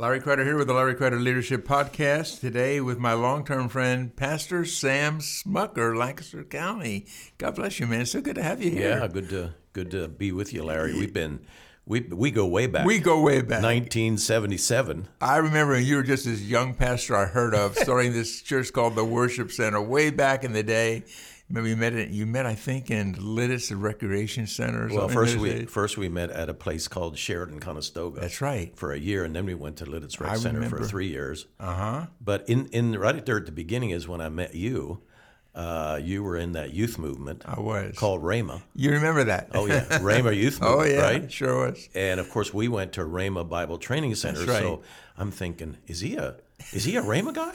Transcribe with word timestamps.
Larry 0.00 0.20
Kreider 0.22 0.46
here 0.46 0.56
with 0.56 0.66
the 0.66 0.72
Larry 0.72 0.94
Kreider 0.94 1.22
Leadership 1.22 1.68
Podcast. 1.68 2.40
Today 2.40 2.80
with 2.80 2.96
my 2.96 3.12
long-term 3.12 3.68
friend, 3.68 4.16
Pastor 4.16 4.64
Sam 4.64 5.18
Smucker, 5.18 5.94
Lancaster 5.94 6.42
County. 6.42 7.04
God 7.36 7.56
bless 7.56 7.78
you, 7.78 7.86
man. 7.86 8.00
It's 8.00 8.12
so 8.12 8.22
good 8.22 8.36
to 8.36 8.42
have 8.42 8.62
you 8.62 8.70
here. 8.70 8.98
Yeah, 8.98 9.06
good 9.08 9.28
to 9.28 9.52
good 9.74 9.90
to 9.90 10.08
be 10.08 10.32
with 10.32 10.54
you, 10.54 10.64
Larry. 10.64 10.94
We've 10.94 11.12
been 11.12 11.40
we 11.84 12.00
we 12.00 12.30
go 12.30 12.46
way 12.46 12.66
back. 12.66 12.86
We 12.86 12.98
go 12.98 13.20
way 13.20 13.42
back. 13.42 13.62
1977. 13.62 15.06
I 15.20 15.36
remember 15.36 15.78
you 15.78 15.96
were 15.96 16.02
just 16.02 16.24
this 16.24 16.40
young 16.40 16.72
pastor 16.72 17.14
I 17.14 17.26
heard 17.26 17.54
of, 17.54 17.76
starting 17.76 18.14
this 18.14 18.40
church 18.40 18.72
called 18.72 18.94
the 18.94 19.04
Worship 19.04 19.50
Center 19.50 19.82
way 19.82 20.08
back 20.08 20.44
in 20.44 20.54
the 20.54 20.62
day. 20.62 21.04
Maybe 21.50 21.70
you 21.70 21.76
met. 21.76 22.10
You 22.10 22.26
met, 22.26 22.46
I 22.46 22.54
think, 22.54 22.90
in 22.90 23.14
Lititz 23.14 23.72
Recreation 23.74 24.46
Center. 24.46 24.88
well, 24.90 25.08
first 25.08 25.36
we 25.36 25.64
first 25.64 25.98
we 25.98 26.08
met 26.08 26.30
at 26.30 26.48
a 26.48 26.54
place 26.54 26.86
called 26.86 27.18
Sheridan 27.18 27.58
Conestoga. 27.58 28.20
That's 28.20 28.40
right. 28.40 28.74
For 28.76 28.92
a 28.92 28.98
year, 28.98 29.24
and 29.24 29.34
then 29.34 29.46
we 29.46 29.54
went 29.54 29.76
to 29.78 29.84
Lititz 29.84 30.20
Rec 30.20 30.30
I 30.30 30.36
Center 30.36 30.60
remember. 30.60 30.78
for 30.78 30.84
three 30.84 31.08
years. 31.08 31.46
Uh 31.58 31.74
huh. 31.74 32.06
But 32.20 32.48
in 32.48 32.66
in 32.66 32.96
right 32.96 33.24
there 33.26 33.36
at 33.36 33.46
the 33.46 33.52
beginning 33.52 33.90
is 33.90 34.06
when 34.06 34.20
I 34.20 34.28
met 34.28 34.54
you. 34.54 35.02
Uh, 35.52 35.98
you 36.00 36.22
were 36.22 36.36
in 36.36 36.52
that 36.52 36.72
youth 36.72 36.96
movement. 36.96 37.42
I 37.44 37.58
was 37.58 37.98
called 37.98 38.22
Rhema. 38.22 38.62
You 38.76 38.92
remember 38.92 39.24
that? 39.24 39.48
Oh 39.52 39.66
yeah, 39.66 39.84
Rhema 39.98 40.34
Youth 40.34 40.60
oh, 40.62 40.76
Movement. 40.76 40.92
oh 40.92 40.94
yeah, 40.94 41.02
right? 41.02 41.32
sure 41.32 41.66
was. 41.66 41.88
And 41.92 42.20
of 42.20 42.30
course, 42.30 42.54
we 42.54 42.68
went 42.68 42.92
to 42.92 43.00
Rhema 43.00 43.48
Bible 43.48 43.76
Training 43.76 44.14
Center. 44.14 44.44
Right. 44.44 44.60
So 44.60 44.82
I'm 45.18 45.32
thinking, 45.32 45.78
is 45.88 46.00
he 46.00 46.14
a 46.14 46.36
is 46.72 46.84
he 46.84 46.96
a 46.96 47.02
Rhema 47.02 47.34
guy? 47.34 47.52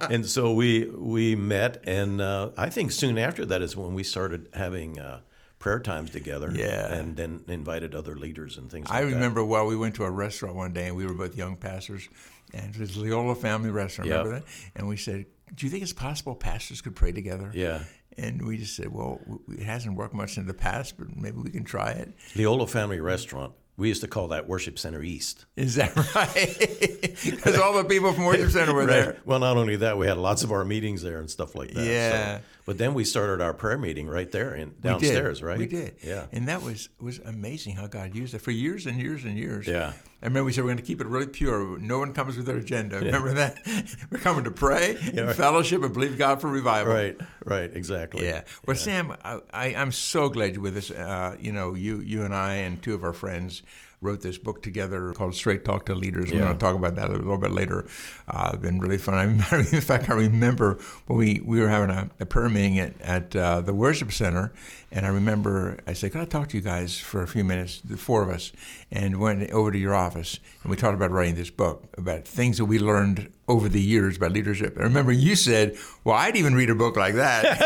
and 0.10 0.26
so 0.26 0.52
we 0.52 0.86
we 0.86 1.34
met, 1.34 1.82
and 1.84 2.20
uh, 2.20 2.50
I 2.56 2.70
think 2.70 2.92
soon 2.92 3.18
after 3.18 3.44
that 3.46 3.62
is 3.62 3.76
when 3.76 3.94
we 3.94 4.02
started 4.02 4.48
having 4.54 4.98
uh, 4.98 5.20
prayer 5.58 5.80
times 5.80 6.10
together. 6.10 6.50
Yeah, 6.54 6.92
and 6.92 7.16
then 7.16 7.44
invited 7.48 7.94
other 7.94 8.16
leaders 8.16 8.58
and 8.58 8.70
things. 8.70 8.88
I 8.90 9.02
like 9.02 9.14
remember 9.14 9.40
that. 9.40 9.46
well, 9.46 9.66
we 9.66 9.76
went 9.76 9.94
to 9.96 10.04
a 10.04 10.10
restaurant 10.10 10.54
one 10.54 10.72
day, 10.72 10.86
and 10.88 10.96
we 10.96 11.06
were 11.06 11.14
both 11.14 11.36
young 11.36 11.56
pastors, 11.56 12.08
and 12.52 12.74
it 12.74 12.80
was 12.80 12.96
Leola 12.96 13.34
Family 13.34 13.70
Restaurant. 13.70 14.10
Remember 14.10 14.40
that? 14.40 14.44
And 14.76 14.88
we 14.88 14.96
said, 14.96 15.26
"Do 15.54 15.66
you 15.66 15.70
think 15.70 15.82
it's 15.82 15.92
possible 15.92 16.34
pastors 16.34 16.80
could 16.80 16.96
pray 16.96 17.12
together?" 17.12 17.50
Yeah. 17.54 17.84
And 18.16 18.44
we 18.44 18.56
just 18.56 18.74
said, 18.74 18.92
well, 18.92 19.20
it 19.48 19.62
hasn't 19.62 19.94
worked 19.96 20.12
much 20.12 20.38
in 20.38 20.46
the 20.46 20.54
past, 20.54 20.98
but 20.98 21.16
maybe 21.16 21.36
we 21.36 21.50
can 21.50 21.62
try 21.62 21.90
it. 21.90 22.12
Leola 22.34 22.66
Family 22.66 22.98
Restaurant 22.98 23.52
we 23.78 23.86
used 23.86 24.00
to 24.00 24.08
call 24.08 24.28
that 24.28 24.48
Worship 24.48 24.76
Center 24.76 25.00
East. 25.02 25.46
Is 25.54 25.76
that 25.76 25.94
right? 26.14 27.16
Because 27.24 27.58
all 27.58 27.72
the 27.74 27.84
people 27.84 28.12
from 28.12 28.24
Worship 28.24 28.50
Center 28.50 28.74
were 28.74 28.80
right. 28.86 28.86
there. 28.88 29.16
Well, 29.24 29.38
not 29.38 29.56
only 29.56 29.76
that, 29.76 29.96
we 29.96 30.08
had 30.08 30.18
lots 30.18 30.42
of 30.42 30.50
our 30.50 30.64
meetings 30.64 31.00
there 31.00 31.20
and 31.20 31.30
stuff 31.30 31.54
like 31.54 31.70
that. 31.70 31.86
Yeah. 31.86 32.38
So, 32.38 32.42
but 32.66 32.76
then 32.76 32.92
we 32.92 33.04
started 33.04 33.40
our 33.40 33.54
prayer 33.54 33.78
meeting 33.78 34.08
right 34.08 34.30
there 34.30 34.54
in 34.54 34.74
downstairs, 34.80 35.40
we 35.40 35.48
right? 35.48 35.58
We 35.58 35.66
did. 35.66 35.94
Yeah. 36.02 36.26
And 36.32 36.48
that 36.48 36.60
was 36.60 36.88
was 37.00 37.20
amazing 37.20 37.76
how 37.76 37.86
God 37.86 38.16
used 38.16 38.34
it 38.34 38.40
for 38.40 38.50
years 38.50 38.84
and 38.86 39.00
years 39.00 39.24
and 39.24 39.38
years. 39.38 39.68
Yeah. 39.68 39.92
I 40.20 40.26
remember 40.26 40.46
we 40.46 40.52
said 40.52 40.64
we're 40.64 40.70
going 40.70 40.78
to 40.78 40.82
keep 40.82 41.00
it 41.00 41.06
really 41.06 41.28
pure. 41.28 41.78
No 41.78 42.00
one 42.00 42.12
comes 42.12 42.36
with 42.36 42.46
their 42.46 42.56
agenda. 42.56 42.96
Yeah. 42.96 43.06
Remember 43.06 43.34
that? 43.34 43.58
we're 44.10 44.18
coming 44.18 44.44
to 44.44 44.50
pray, 44.50 44.96
yeah, 45.14 45.22
right. 45.22 45.36
fellowship, 45.36 45.82
and 45.84 45.94
believe 45.94 46.18
God 46.18 46.40
for 46.40 46.48
revival. 46.48 46.92
Right. 46.92 47.16
Right. 47.44 47.70
Exactly. 47.72 48.26
Yeah. 48.26 48.42
Well, 48.66 48.76
yeah. 48.76 48.82
Sam, 48.82 49.16
I, 49.24 49.40
I, 49.52 49.66
am 49.68 49.92
so 49.92 50.28
glad 50.28 50.54
you're 50.54 50.62
with 50.62 50.76
us. 50.76 50.90
Uh, 50.90 51.36
you 51.38 51.52
know, 51.52 51.74
you 51.74 52.00
you 52.00 52.24
and 52.24 52.34
I 52.34 52.54
and 52.54 52.82
two 52.82 52.94
of 52.94 53.04
our 53.04 53.12
friends 53.12 53.62
wrote 54.00 54.20
this 54.20 54.38
book 54.38 54.62
together 54.62 55.12
called 55.12 55.34
Straight 55.34 55.64
Talk 55.64 55.86
to 55.86 55.94
Leaders. 55.94 56.30
We're 56.30 56.38
going 56.38 56.52
to 56.52 56.58
talk 56.58 56.76
about 56.76 56.94
that 56.96 57.10
a 57.10 57.14
little 57.14 57.38
bit 57.38 57.50
later. 57.50 57.86
Uh, 58.28 58.50
it's 58.52 58.62
been 58.62 58.78
really 58.78 58.98
fun. 58.98 59.44
I, 59.50 59.56
in 59.56 59.80
fact, 59.80 60.08
I 60.08 60.14
remember 60.14 60.78
when 61.06 61.18
we, 61.18 61.40
we 61.44 61.60
were 61.60 61.68
having 61.68 61.90
a, 61.90 62.08
a 62.20 62.26
prayer 62.26 62.48
meeting 62.48 62.78
at, 62.78 63.00
at 63.00 63.34
uh, 63.34 63.60
the 63.60 63.74
worship 63.74 64.12
center, 64.12 64.52
and 64.92 65.04
I 65.04 65.08
remember 65.08 65.78
I 65.86 65.94
said, 65.94 66.12
"Can 66.12 66.20
I 66.20 66.24
talk 66.26 66.48
to 66.50 66.56
you 66.56 66.62
guys 66.62 66.98
for 66.98 67.22
a 67.22 67.28
few 67.28 67.44
minutes?" 67.44 67.80
The 67.80 67.96
four 67.96 68.22
of 68.22 68.28
us, 68.28 68.52
and 68.90 69.18
went 69.18 69.50
over 69.50 69.72
to 69.72 69.78
your 69.78 69.94
office, 69.94 70.38
and 70.62 70.70
we 70.70 70.76
talked 70.76 70.94
about 70.94 71.10
writing 71.10 71.34
this 71.34 71.50
book 71.50 71.84
about 71.96 72.26
things 72.26 72.58
that 72.58 72.66
we 72.66 72.78
learned 72.78 73.32
over 73.48 73.68
the 73.68 73.80
years 73.80 74.18
by 74.18 74.28
leadership. 74.28 74.76
I 74.78 74.82
remember 74.82 75.12
you 75.12 75.34
said, 75.34 75.76
"Well, 76.04 76.14
I'd 76.16 76.36
even 76.36 76.54
read 76.54 76.70
a 76.70 76.74
book 76.74 76.96
like 76.96 77.14
that." 77.14 77.58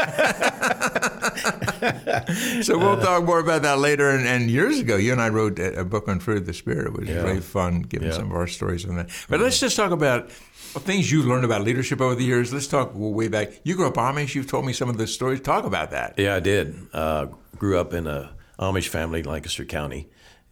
so 2.62 2.78
we'll 2.78 3.00
talk 3.00 3.24
more 3.24 3.40
about 3.40 3.62
that 3.62 3.78
later. 3.78 4.10
And, 4.10 4.26
and, 4.26 4.50
years 4.50 4.78
ago, 4.78 4.96
you 4.96 5.12
and 5.12 5.20
I 5.20 5.28
wrote 5.28 5.58
a, 5.58 5.84
book 5.84 6.08
on 6.08 6.20
fruit 6.20 6.38
of 6.38 6.46
the 6.46 6.54
spirit. 6.54 6.86
It 6.86 6.92
was 6.92 7.08
yeah. 7.08 7.22
really 7.22 7.40
fun 7.40 7.82
giving 7.82 8.08
yeah. 8.08 8.14
some 8.14 8.30
of 8.30 8.36
our 8.36 8.46
stories 8.46 8.84
on 8.86 8.96
that. 8.96 9.10
But 9.28 9.40
let's 9.40 9.58
just 9.58 9.76
talk 9.76 9.90
about 9.90 10.30
things 10.30 11.10
you've 11.10 11.26
learned 11.26 11.44
about 11.44 11.62
leadership 11.62 12.00
over 12.00 12.14
the 12.14 12.24
years. 12.24 12.52
Let's 12.52 12.66
talk 12.66 12.92
way 12.94 13.28
back. 13.28 13.60
You 13.64 13.74
grew 13.74 13.88
up 13.88 13.94
Amish. 13.94 14.34
You've 14.34 14.46
told 14.46 14.64
me 14.64 14.72
some 14.72 14.88
of 14.88 14.96
the 14.96 15.06
stories. 15.06 15.40
Talk 15.40 15.64
about 15.64 15.90
that. 15.90 16.14
Yeah, 16.18 16.36
I 16.36 16.40
did. 16.40 16.74
Uh, 16.92 17.26
grew 17.56 17.78
up 17.78 17.92
in 17.92 18.06
a 18.06 18.34
Amish 18.58 18.88
family 18.88 19.20
in 19.20 19.26
Lancaster 19.26 19.64
County, 19.64 20.08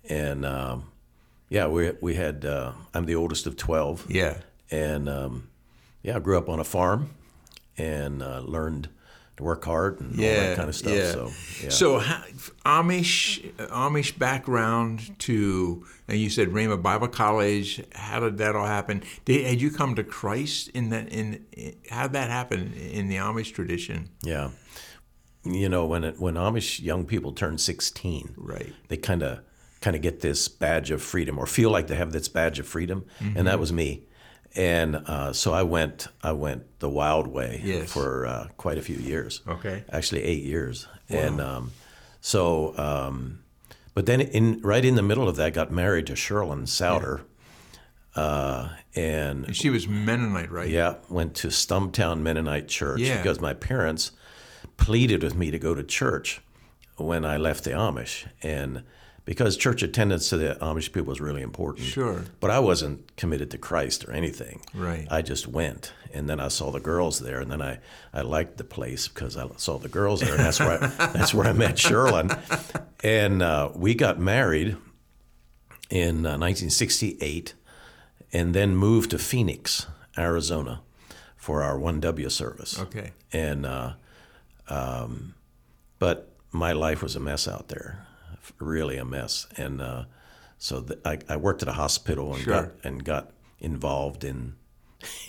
and 0.09 0.45
um, 0.45 0.91
yeah, 1.49 1.67
we 1.69 1.93
we 2.01 2.15
had. 2.15 2.45
Uh, 2.45 2.73
I'm 2.93 3.07
the 3.07 3.15
oldest 3.15 3.47
of 3.47 3.57
twelve. 3.57 4.07
Yeah, 4.09 4.39
and 4.71 5.09
um, 5.09 5.49
yeah, 6.03 6.17
I 6.17 6.19
grew 6.21 6.39
up 6.39 6.49
on 6.49 6.61
a 6.61 6.65
farm 6.65 7.11
and 7.77 8.23
uh, 8.23 8.41
learned 8.41 8.89
to 9.41 9.45
work 9.45 9.65
hard 9.65 10.01
and 10.01 10.15
yeah, 10.17 10.29
all 10.29 10.35
that 10.35 10.57
kind 10.57 10.69
of 10.69 10.77
stuff. 10.77 10.93
Yeah. 10.93 11.13
So, 11.13 11.31
yeah. 11.63 11.71
so 11.71 11.99
how, 11.99 12.23
Amish 12.65 13.53
Amish 13.55 14.19
background 14.19 15.19
to 15.21 15.85
and 16.09 16.19
you 16.19 16.31
said 16.31 16.49
Rhema 16.49 16.81
Bible 16.81 17.09
College. 17.09 17.83
How 17.95 18.21
did 18.21 18.39
that 18.39 18.55
all 18.55 18.67
happen? 18.67 19.03
Did 19.25 19.47
had 19.47 19.61
you 19.61 19.71
come 19.71 19.95
to 19.97 20.05
Christ 20.05 20.69
in 20.69 20.91
that 20.91 21.09
in, 21.09 21.45
in 21.53 21.77
how 21.91 22.03
did 22.03 22.13
that 22.13 22.31
happen 22.31 22.73
in 22.75 23.09
the 23.09 23.17
Amish 23.17 23.53
tradition? 23.53 24.11
Yeah, 24.23 24.51
you 25.45 25.69
know 25.69 25.87
when 25.87 26.05
it, 26.05 26.21
when 26.21 26.35
Amish 26.35 26.81
young 26.81 27.05
people 27.07 27.33
turn 27.33 27.59
sixteen, 27.59 28.35
right? 28.37 28.73
They 28.89 28.97
kind 28.97 29.23
of 29.23 29.41
kind 29.81 29.97
of 29.97 30.03
get 30.03 30.21
this 30.21 30.49
badge 30.49 30.91
of 30.91 31.03
freedom 31.03 31.39
or 31.39 31.47
feel 31.47 31.71
like 31.71 31.87
they 31.87 31.97
have 31.97 32.13
this 32.13 32.29
badge 32.29 32.59
of 32.59 32.67
freedom, 32.67 33.07
mm-hmm. 33.19 33.39
and 33.39 33.47
that 33.47 33.59
was 33.59 33.73
me 33.73 34.05
and 34.57 34.97
uh, 34.97 35.33
so 35.33 35.53
I 35.53 35.63
went 35.63 36.09
I 36.23 36.33
went 36.33 36.81
the 36.81 36.89
wild 36.89 37.27
way 37.29 37.61
yes. 37.63 37.93
for 37.93 38.27
uh, 38.27 38.49
quite 38.57 38.79
a 38.79 38.83
few 38.83 38.97
years. 38.97 39.43
Okay, 39.47 39.85
actually 39.91 40.23
eight 40.25 40.43
years, 40.43 40.87
wow. 41.09 41.19
and 41.19 41.41
um, 41.41 41.73
so 42.21 42.77
um, 42.77 43.41
but 43.95 44.07
then 44.07 44.21
in 44.21 44.61
right 44.63 44.85
in 44.85 44.95
the 44.95 45.03
middle 45.03 45.29
of 45.29 45.37
that, 45.37 45.55
got 45.55 45.71
married 45.71 46.07
to 46.07 46.15
Sherlyn 46.15 46.67
Souter. 46.67 47.21
Yeah. 47.21 47.27
Uh, 48.17 48.69
and, 48.97 49.45
and, 49.45 49.57
she 49.57 49.71
was 49.71 49.87
Mennonite, 49.87 50.51
right? 50.51 50.69
Yeah, 50.69 50.97
went 51.09 51.37
to 51.37 51.49
Stumptown 51.49 52.23
Mennonite 52.23 52.67
Church 52.67 52.99
yeah. 52.99 53.17
because 53.19 53.41
my 53.41 53.55
parents 53.55 54.11
pleaded 54.77 55.23
with 55.23 55.37
me 55.37 55.53
to 55.53 55.61
go 55.61 55.77
to 55.77 55.85
church 55.85 56.41
when 56.97 57.25
I 57.25 57.37
left 57.37 57.65
the 57.65 57.71
Amish, 57.71 58.27
and 58.43 58.83
because 59.31 59.57
church 59.57 59.81
attendance 59.85 60.29
to 60.29 60.37
the 60.37 60.57
Amish 60.61 60.91
people 60.91 61.05
was 61.05 61.21
really 61.21 61.41
important. 61.41 61.87
Sure. 61.87 62.25
But 62.41 62.51
I 62.51 62.59
wasn't 62.59 63.15
committed 63.15 63.53
to 63.53 63.59
Christ 63.59 64.05
or 64.05 64.11
anything. 64.11 64.61
Right. 64.75 65.07
I 65.09 65.23
just 65.23 65.47
went, 65.47 65.93
and 66.13 66.29
then 66.29 66.41
I 66.41 66.49
saw 66.49 66.73
the 66.73 66.81
girls 66.81 67.21
there, 67.21 67.39
and 67.39 67.49
then 67.49 67.63
I, 67.63 67.79
I 68.13 68.23
liked 68.23 68.57
the 68.57 68.65
place 68.65 69.07
because 69.07 69.37
I 69.37 69.49
saw 69.57 69.79
the 69.79 69.89
girls 69.89 70.21
there, 70.21 70.35
and 70.35 70.41
that's 70.41 70.59
where 70.59 70.83
I, 70.83 70.87
that's 71.13 71.33
where 71.33 71.47
I 71.47 71.53
met 71.53 71.77
Sherlyn, 71.77 72.37
and 73.05 73.41
uh, 73.41 73.71
we 73.73 73.95
got 73.95 74.19
married 74.19 74.77
in 75.91 76.27
uh, 76.27 76.35
1968, 76.35 77.55
and 78.33 78.53
then 78.53 78.75
moved 78.75 79.13
to 79.13 79.19
Phoenix, 79.19 79.87
Arizona, 80.19 80.81
for 81.37 81.63
our 81.63 81.79
1W 81.79 82.33
service. 82.33 82.81
Okay. 82.81 83.13
And 83.33 83.65
uh, 83.65 83.93
um, 84.69 85.37
but 86.01 86.33
my 86.51 86.73
life 86.73 87.01
was 87.01 87.15
a 87.15 87.21
mess 87.21 87.47
out 87.47 87.69
there 87.69 88.09
really 88.59 88.97
a 88.97 89.05
mess. 89.05 89.47
And 89.57 89.81
uh, 89.81 90.05
so 90.59 90.81
the, 90.81 90.99
I, 91.05 91.19
I, 91.29 91.37
worked 91.37 91.63
at 91.63 91.69
a 91.69 91.73
hospital 91.73 92.35
and 92.35 92.43
sure. 92.43 92.55
got 92.55 92.73
and 92.85 93.05
got 93.05 93.33
involved 93.59 94.25
in 94.25 94.55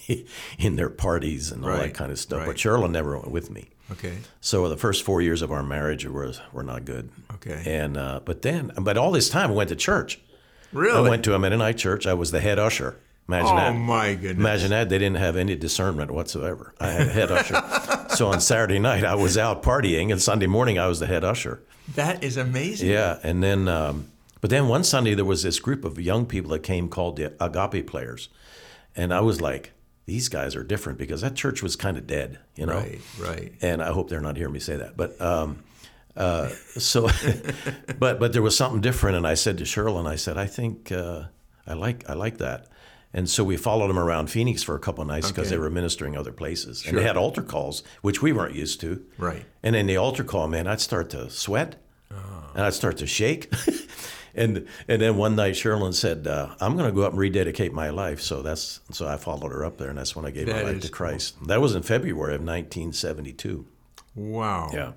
in 0.57 0.75
their 0.75 0.89
parties 0.89 1.51
and 1.51 1.63
all 1.63 1.69
right. 1.69 1.83
that 1.83 1.93
kind 1.93 2.11
of 2.11 2.19
stuff. 2.19 2.39
Right. 2.39 2.47
But 2.47 2.57
Sherlyn 2.57 2.91
never 2.91 3.17
went 3.17 3.31
with 3.31 3.49
me. 3.49 3.69
Okay. 3.91 4.17
So 4.39 4.67
the 4.69 4.77
first 4.77 5.03
four 5.03 5.21
years 5.21 5.41
of 5.41 5.51
our 5.51 5.63
marriage 5.63 6.05
were 6.05 6.33
were 6.53 6.63
not 6.63 6.85
good. 6.85 7.09
Okay. 7.35 7.63
And 7.65 7.97
uh, 7.97 8.21
but 8.23 8.41
then, 8.41 8.71
but 8.77 8.97
all 8.97 9.11
this 9.11 9.29
time 9.29 9.51
I 9.51 9.53
went 9.53 9.69
to 9.69 9.75
church. 9.75 10.19
Really? 10.71 10.97
I 10.97 11.09
went 11.09 11.23
to 11.25 11.35
a 11.35 11.39
Mennonite 11.39 11.77
church. 11.77 12.07
I 12.07 12.13
was 12.13 12.31
the 12.31 12.39
head 12.39 12.57
usher. 12.57 12.97
Imagine 13.33 13.51
oh 13.51 13.55
that. 13.55 13.71
my 13.73 14.13
goodness! 14.13 14.37
Imagine 14.37 14.69
that 14.71 14.89
they 14.89 14.97
didn't 14.97 15.17
have 15.17 15.37
any 15.37 15.55
discernment 15.55 16.11
whatsoever. 16.11 16.73
I 16.79 16.87
had 16.87 17.07
a 17.07 17.11
head 17.11 17.31
usher. 17.31 18.09
so 18.15 18.27
on 18.27 18.41
Saturday 18.41 18.79
night 18.79 19.05
I 19.05 19.15
was 19.15 19.37
out 19.37 19.63
partying, 19.63 20.11
and 20.11 20.21
Sunday 20.21 20.47
morning 20.47 20.77
I 20.77 20.87
was 20.87 20.99
the 20.99 21.07
head 21.07 21.23
usher. 21.23 21.63
That 21.95 22.23
is 22.23 22.35
amazing. 22.37 22.89
Yeah, 22.89 23.19
and 23.23 23.41
then, 23.41 23.67
um, 23.67 24.11
but 24.41 24.49
then 24.49 24.67
one 24.67 24.83
Sunday 24.83 25.13
there 25.13 25.25
was 25.25 25.43
this 25.43 25.59
group 25.59 25.85
of 25.85 25.99
young 25.99 26.25
people 26.25 26.51
that 26.51 26.63
came 26.63 26.89
called 26.89 27.15
the 27.15 27.33
Agape 27.39 27.87
Players, 27.87 28.29
and 28.95 29.13
I 29.13 29.21
was 29.21 29.39
like, 29.39 29.71
these 30.05 30.27
guys 30.27 30.55
are 30.55 30.63
different 30.63 30.99
because 30.99 31.21
that 31.21 31.35
church 31.35 31.63
was 31.63 31.75
kind 31.75 31.97
of 31.97 32.05
dead, 32.05 32.39
you 32.55 32.65
know. 32.65 32.77
Right, 32.77 33.01
right. 33.19 33.53
And 33.61 33.81
I 33.81 33.91
hope 33.91 34.09
they're 34.09 34.19
not 34.19 34.35
hearing 34.35 34.53
me 34.53 34.59
say 34.59 34.77
that, 34.77 34.97
but. 34.97 35.19
Um, 35.21 35.63
uh, 36.13 36.49
so, 36.77 37.07
but 37.99 38.19
but 38.19 38.33
there 38.33 38.41
was 38.41 38.57
something 38.57 38.81
different, 38.81 39.15
and 39.15 39.25
I 39.25 39.33
said 39.33 39.57
to 39.59 39.63
Cheryl, 39.63 39.97
and 39.97 40.09
I 40.09 40.17
said, 40.17 40.37
I 40.37 40.45
think 40.45 40.91
uh, 40.91 41.23
I 41.65 41.73
like 41.73 42.09
I 42.09 42.13
like 42.13 42.39
that, 42.39 42.67
and 43.13 43.29
so 43.29 43.43
we 43.43 43.57
followed 43.57 43.87
them 43.89 43.99
around 43.99 44.29
Phoenix 44.29 44.63
for 44.63 44.75
a 44.75 44.79
couple 44.79 45.01
of 45.01 45.07
nights 45.07 45.27
because 45.29 45.47
Okay. 45.47 45.55
they 45.55 45.59
were 45.59 45.69
ministering 45.69 46.15
other 46.17 46.31
places, 46.31 46.85
and 46.87 46.97
they 46.97 47.03
had 47.03 47.17
altar 47.17 47.43
calls, 47.43 47.83
which 48.01 48.21
we 48.21 48.31
weren't 48.33 48.55
used 48.55 48.79
to. 48.81 49.03
Right. 49.17 49.45
And 49.63 49.75
in 49.75 49.87
the 49.87 49.97
altar 49.97 50.23
call, 50.23 50.47
man, 50.47 50.67
I'd 50.67 50.81
start 50.81 51.09
to 51.11 51.29
sweat, 51.29 51.75
and 52.09 52.63
I'd 52.63 52.73
start 52.73 52.97
to 52.97 53.07
shake. 53.07 53.51
and 54.35 54.65
and 54.87 55.01
then 55.01 55.17
one 55.17 55.35
night, 55.35 55.55
Sherlyn 55.55 55.93
said, 55.93 56.27
uh, 56.27 56.55
"I'm 56.59 56.75
going 56.77 56.89
to 56.89 56.95
go 56.95 57.01
up 57.03 57.11
and 57.11 57.19
rededicate 57.19 57.73
my 57.73 57.89
life." 57.89 58.21
So 58.21 58.41
that's 58.41 58.79
so 58.91 59.07
I 59.07 59.17
followed 59.17 59.51
her 59.51 59.65
up 59.65 59.77
there, 59.77 59.89
and 59.89 59.97
that's 59.97 60.15
when 60.15 60.25
I 60.25 60.31
gave 60.31 60.47
my 60.47 60.61
life 60.63 60.81
to 60.81 60.89
Christ. 60.89 61.35
That 61.47 61.61
was 61.61 61.75
in 61.75 61.81
February 61.83 62.35
of 62.35 62.41
1972. 62.41 63.65
Wow. 64.15 64.69
Yeah. 64.73 64.91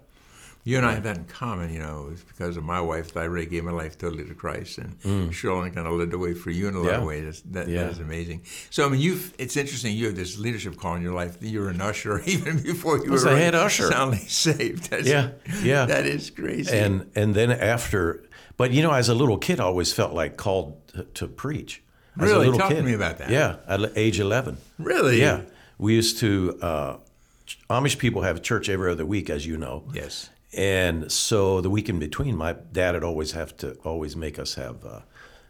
You 0.66 0.78
and 0.78 0.86
I 0.86 0.92
have 0.94 1.02
that 1.02 1.18
in 1.18 1.24
common, 1.24 1.70
you 1.74 1.78
know, 1.78 2.08
it's 2.10 2.22
because 2.22 2.56
of 2.56 2.64
my 2.64 2.80
wife 2.80 3.12
that 3.12 3.20
I 3.20 3.24
really 3.24 3.44
gave 3.44 3.64
my 3.64 3.70
life 3.70 3.98
totally 3.98 4.24
to 4.24 4.34
Christ, 4.34 4.78
and 4.78 5.34
Shirley 5.34 5.70
kind 5.70 5.86
of 5.86 5.92
led 5.92 6.10
the 6.10 6.16
way 6.18 6.32
for 6.32 6.50
you 6.50 6.68
in 6.68 6.74
a 6.74 6.78
lot 6.78 6.86
Mm. 6.86 6.90
Yeah. 6.92 6.96
of 6.98 7.04
ways. 7.04 7.42
That, 7.50 7.68
Yeah. 7.68 7.82
that 7.82 7.90
is 7.92 7.98
amazing. 7.98 8.40
So, 8.70 8.86
I 8.86 8.88
mean, 8.88 9.00
you've 9.02 9.34
it's 9.38 9.56
interesting. 9.58 9.94
You 9.94 10.06
have 10.06 10.16
this 10.16 10.38
leadership 10.38 10.76
call 10.78 10.94
in 10.94 11.02
your 11.02 11.12
life. 11.12 11.36
You're 11.42 11.68
an 11.68 11.82
usher 11.82 12.22
even 12.34 12.62
before 12.62 12.96
you 13.04 13.10
was 13.12 13.24
were 13.24 13.32
a 13.32 13.36
head 13.38 13.54
usher. 13.54 13.88
soundly 13.90 14.18
saved. 14.46 14.88
That's, 14.90 15.06
Yeah, 15.06 15.30
yeah. 15.62 15.84
That 15.84 16.06
is 16.06 16.30
crazy. 16.30 16.74
And 16.74 17.10
and 17.14 17.34
then 17.34 17.50
after, 17.52 18.24
but 18.56 18.70
you 18.72 18.82
know, 18.82 18.92
as 18.92 19.10
a 19.10 19.14
little 19.14 19.36
kid, 19.38 19.60
I 19.60 19.64
always 19.64 19.92
felt 19.92 20.14
like 20.14 20.36
called 20.38 20.68
to, 20.94 21.04
to 21.04 21.28
preach. 21.28 21.82
As 22.18 22.22
a 22.30 22.32
Really? 22.32 22.44
little 22.46 22.60
Talk 22.60 22.70
to 22.70 22.76
kid. 22.76 22.84
me 22.86 22.94
about 22.94 23.18
that. 23.18 23.28
Yeah, 23.28 23.56
at 23.66 23.80
age 23.96 24.18
11. 24.18 24.56
really? 24.78 25.20
Yeah, 25.20 25.42
we 25.76 25.94
used 25.94 26.18
to. 26.20 26.56
Uh, 26.62 26.96
Amish 27.68 27.98
people 27.98 28.22
have 28.22 28.40
church 28.42 28.68
every 28.70 28.90
other 28.90 29.04
week, 29.04 29.28
as 29.28 29.44
you 29.46 29.56
know. 29.58 29.84
Yes. 29.92 30.30
And 30.56 31.10
so 31.10 31.60
the 31.60 31.70
week 31.70 31.88
in 31.88 31.98
between, 31.98 32.36
my 32.36 32.52
dad 32.72 32.94
would 32.94 33.04
always 33.04 33.32
have 33.32 33.56
to 33.58 33.72
always 33.84 34.14
make 34.16 34.38
us 34.38 34.54
have 34.54 34.84
uh, 34.84 35.00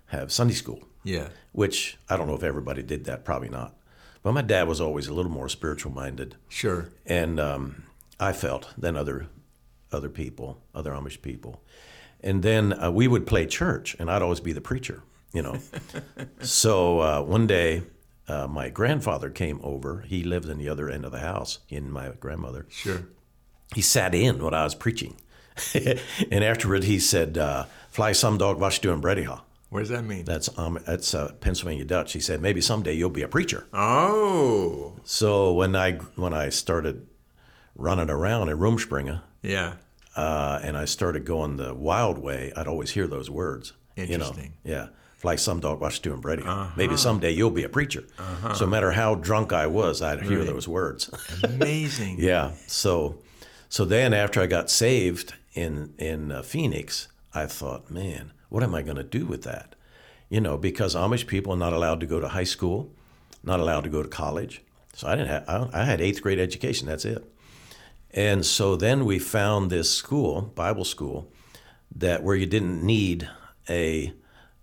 have 0.06 0.32
Sunday 0.32 0.54
school, 0.54 0.82
Yeah. 1.02 1.28
which 1.52 1.96
I 2.08 2.16
don't 2.16 2.26
know 2.28 2.34
if 2.34 2.42
everybody 2.42 2.82
did 2.82 3.04
that, 3.04 3.24
probably 3.24 3.48
not. 3.48 3.74
But 4.22 4.32
my 4.32 4.42
dad 4.42 4.66
was 4.68 4.80
always 4.80 5.06
a 5.08 5.14
little 5.14 5.30
more 5.32 5.48
spiritual 5.48 5.92
minded, 5.92 6.36
Sure. 6.48 6.88
and 7.04 7.38
um, 7.38 7.82
I 8.18 8.32
felt 8.32 8.72
than 8.78 8.96
other 8.96 9.26
other 9.92 10.08
people, 10.08 10.60
other 10.74 10.92
Amish 10.92 11.20
people. 11.22 11.62
And 12.22 12.42
then 12.42 12.72
uh, 12.72 12.90
we 12.90 13.06
would 13.06 13.26
play 13.26 13.46
church, 13.46 13.94
and 13.98 14.10
I'd 14.10 14.22
always 14.22 14.40
be 14.40 14.52
the 14.52 14.60
preacher, 14.62 15.02
you 15.34 15.42
know. 15.42 15.58
so 16.40 17.00
uh, 17.00 17.22
one 17.22 17.46
day, 17.46 17.82
uh, 18.26 18.46
my 18.46 18.70
grandfather 18.70 19.28
came 19.30 19.60
over. 19.62 20.00
He 20.06 20.24
lived 20.24 20.48
in 20.48 20.56
the 20.58 20.68
other 20.70 20.88
end 20.88 21.04
of 21.04 21.12
the 21.12 21.18
house, 21.20 21.58
in 21.68 21.90
my 21.90 22.08
grandmother 22.18 22.66
Sure. 22.70 23.02
He 23.75 23.82
sat 23.82 24.15
in 24.15 24.43
when 24.43 24.55
I 24.55 24.65
was 24.65 24.75
preaching. 24.75 25.17
and 25.75 26.44
afterward, 26.44 26.85
he 26.85 26.99
said, 26.99 27.38
uh, 27.38 27.65
Fly 27.91 28.12
some 28.12 28.38
dog, 28.38 28.59
was 28.61 28.79
doing 28.79 29.00
Brediha. 29.00 29.41
What 29.71 29.81
does 29.81 29.88
that 29.88 30.03
mean? 30.05 30.25
That's, 30.25 30.49
um, 30.59 30.79
that's 30.87 31.15
uh, 31.15 31.32
Pennsylvania 31.41 31.85
Dutch. 31.85 32.12
He 32.12 32.21
said, 32.21 32.41
maybe 32.41 32.61
someday 32.61 32.93
you'll 32.94 33.11
be 33.11 33.23
a 33.23 33.29
preacher. 33.29 33.67
oh. 33.73 34.94
So 35.05 35.53
when 35.53 35.76
I, 35.76 35.93
when 36.17 36.32
I 36.32 36.49
started 36.49 37.06
running 37.76 38.09
around 38.11 38.49
in 38.49 38.59
Rumspringa, 38.59 39.21
Yeah. 39.43 39.75
uh, 40.17 40.61
and 40.62 40.76
I 40.76 40.85
started 40.87 41.25
going 41.25 41.56
the 41.56 41.75
wild 41.75 42.19
way, 42.19 42.53
I'd 42.56 42.67
always 42.69 42.91
hear 42.91 43.06
those 43.06 43.29
words. 43.31 43.73
You 43.97 44.06
know? 44.06 44.12
Interesting. 44.15 44.55
Yeah. 44.65 44.88
Fly 45.17 45.37
some 45.37 45.61
dog, 45.61 45.81
watch 45.81 46.00
doing 46.00 46.21
Brediha. 46.21 46.76
Maybe 46.76 46.97
someday 46.97 47.31
you'll 47.31 47.50
be 47.50 47.65
a 47.65 47.69
preacher. 47.69 48.05
So 48.55 48.65
no 48.67 48.71
matter 48.71 48.91
how 48.93 49.15
drunk 49.15 49.53
I 49.53 49.67
was, 49.67 50.03
I'd 50.03 50.23
hear 50.23 50.38
Right. 50.38 50.47
those 50.47 50.69
words. 50.69 51.11
Amazing. 51.44 52.17
Yeah. 52.19 52.53
So, 52.67 53.17
so 53.75 53.85
then 53.85 54.15
after 54.15 54.41
I 54.41 54.47
got 54.47 54.71
saved 54.71 55.35
in 55.53 55.94
in 55.99 56.31
uh, 56.31 56.43
Phoenix, 56.43 57.09
I 57.35 57.47
thought, 57.47 57.91
man, 57.91 58.31
what 58.49 58.62
am 58.62 58.73
I 58.73 58.82
going 58.82 58.99
to 58.99 59.03
do 59.03 59.26
with 59.26 59.43
that? 59.43 59.75
You 60.29 60.41
know, 60.41 60.56
because 60.56 60.94
Amish 60.94 61.26
people 61.26 61.55
are 61.55 61.56
not 61.56 61.73
allowed 61.73 61.99
to 61.99 62.06
go 62.06 62.21
to 62.21 62.29
high 62.29 62.44
school, 62.44 62.93
not 63.43 63.59
allowed 63.59 63.82
to 63.82 63.91
go 63.91 64.00
to 64.00 64.09
college. 64.09 64.62
So 64.93 65.09
I 65.09 65.17
didn't 65.17 65.26
have. 65.26 65.49
I, 65.49 65.81
I 65.81 65.85
had 65.87 66.00
eighth 66.00 66.23
grade 66.23 66.38
education. 66.38 66.87
That's 66.87 67.05
it. 67.05 67.29
And 68.12 68.47
so 68.47 68.76
then 68.76 69.05
we 69.05 69.19
found 69.19 69.71
this 69.71 69.91
school, 69.91 70.43
Bible 70.55 70.85
school, 70.85 71.32
that 71.97 72.23
where 72.23 72.37
you 72.37 72.47
didn't 72.47 72.81
need 72.81 73.29
a, 73.69 74.12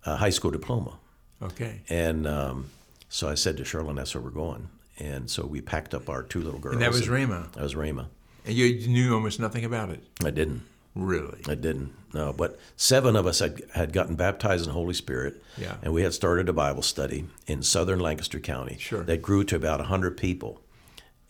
a 0.06 0.16
high 0.16 0.30
school 0.30 0.52
diploma. 0.52 1.00
Okay. 1.42 1.82
And 1.90 2.26
um, 2.26 2.70
so 3.10 3.28
I 3.28 3.36
said 3.36 3.58
to 3.58 3.64
Sherlyn, 3.64 3.98
that's 3.98 4.16
where 4.16 4.24
we're 4.24 4.30
going. 4.30 4.70
And 5.00 5.30
so 5.30 5.46
we 5.46 5.60
packed 5.60 5.94
up 5.94 6.08
our 6.08 6.24
two 6.24 6.40
little 6.40 6.62
girls. 6.62 6.76
And 6.76 6.82
that 6.82 6.94
was 6.94 7.10
Rhema. 7.10 7.52
That 7.52 7.64
was 7.64 7.76
Rhema. 7.76 8.08
And 8.46 8.56
you 8.56 8.88
knew 8.88 9.14
almost 9.14 9.40
nothing 9.40 9.66
about 9.66 9.90
it. 9.90 10.04
I 10.24 10.32
didn't. 10.32 10.64
Really. 10.96 11.42
I 11.48 11.56
didn't. 11.56 11.94
No. 12.14 12.34
But 12.34 12.60
seven 12.76 13.16
of 13.16 13.26
us 13.26 13.40
had, 13.40 13.62
had 13.74 13.94
gotten 13.94 14.16
baptized 14.16 14.64
in 14.64 14.70
the 14.70 14.74
Holy 14.74 14.94
Spirit. 14.94 15.42
Yeah. 15.58 15.76
And 15.82 15.94
we 15.94 16.04
had 16.04 16.14
started 16.14 16.50
a 16.50 16.54
Bible 16.54 16.82
study 16.82 17.28
in 17.48 17.64
southern 17.64 18.00
Lancaster 18.00 18.40
County. 18.40 18.78
Sure. 18.80 19.04
That 19.04 19.22
grew 19.22 19.44
to 19.46 19.56
about 19.56 19.80
100 19.80 20.18
people. 20.18 20.62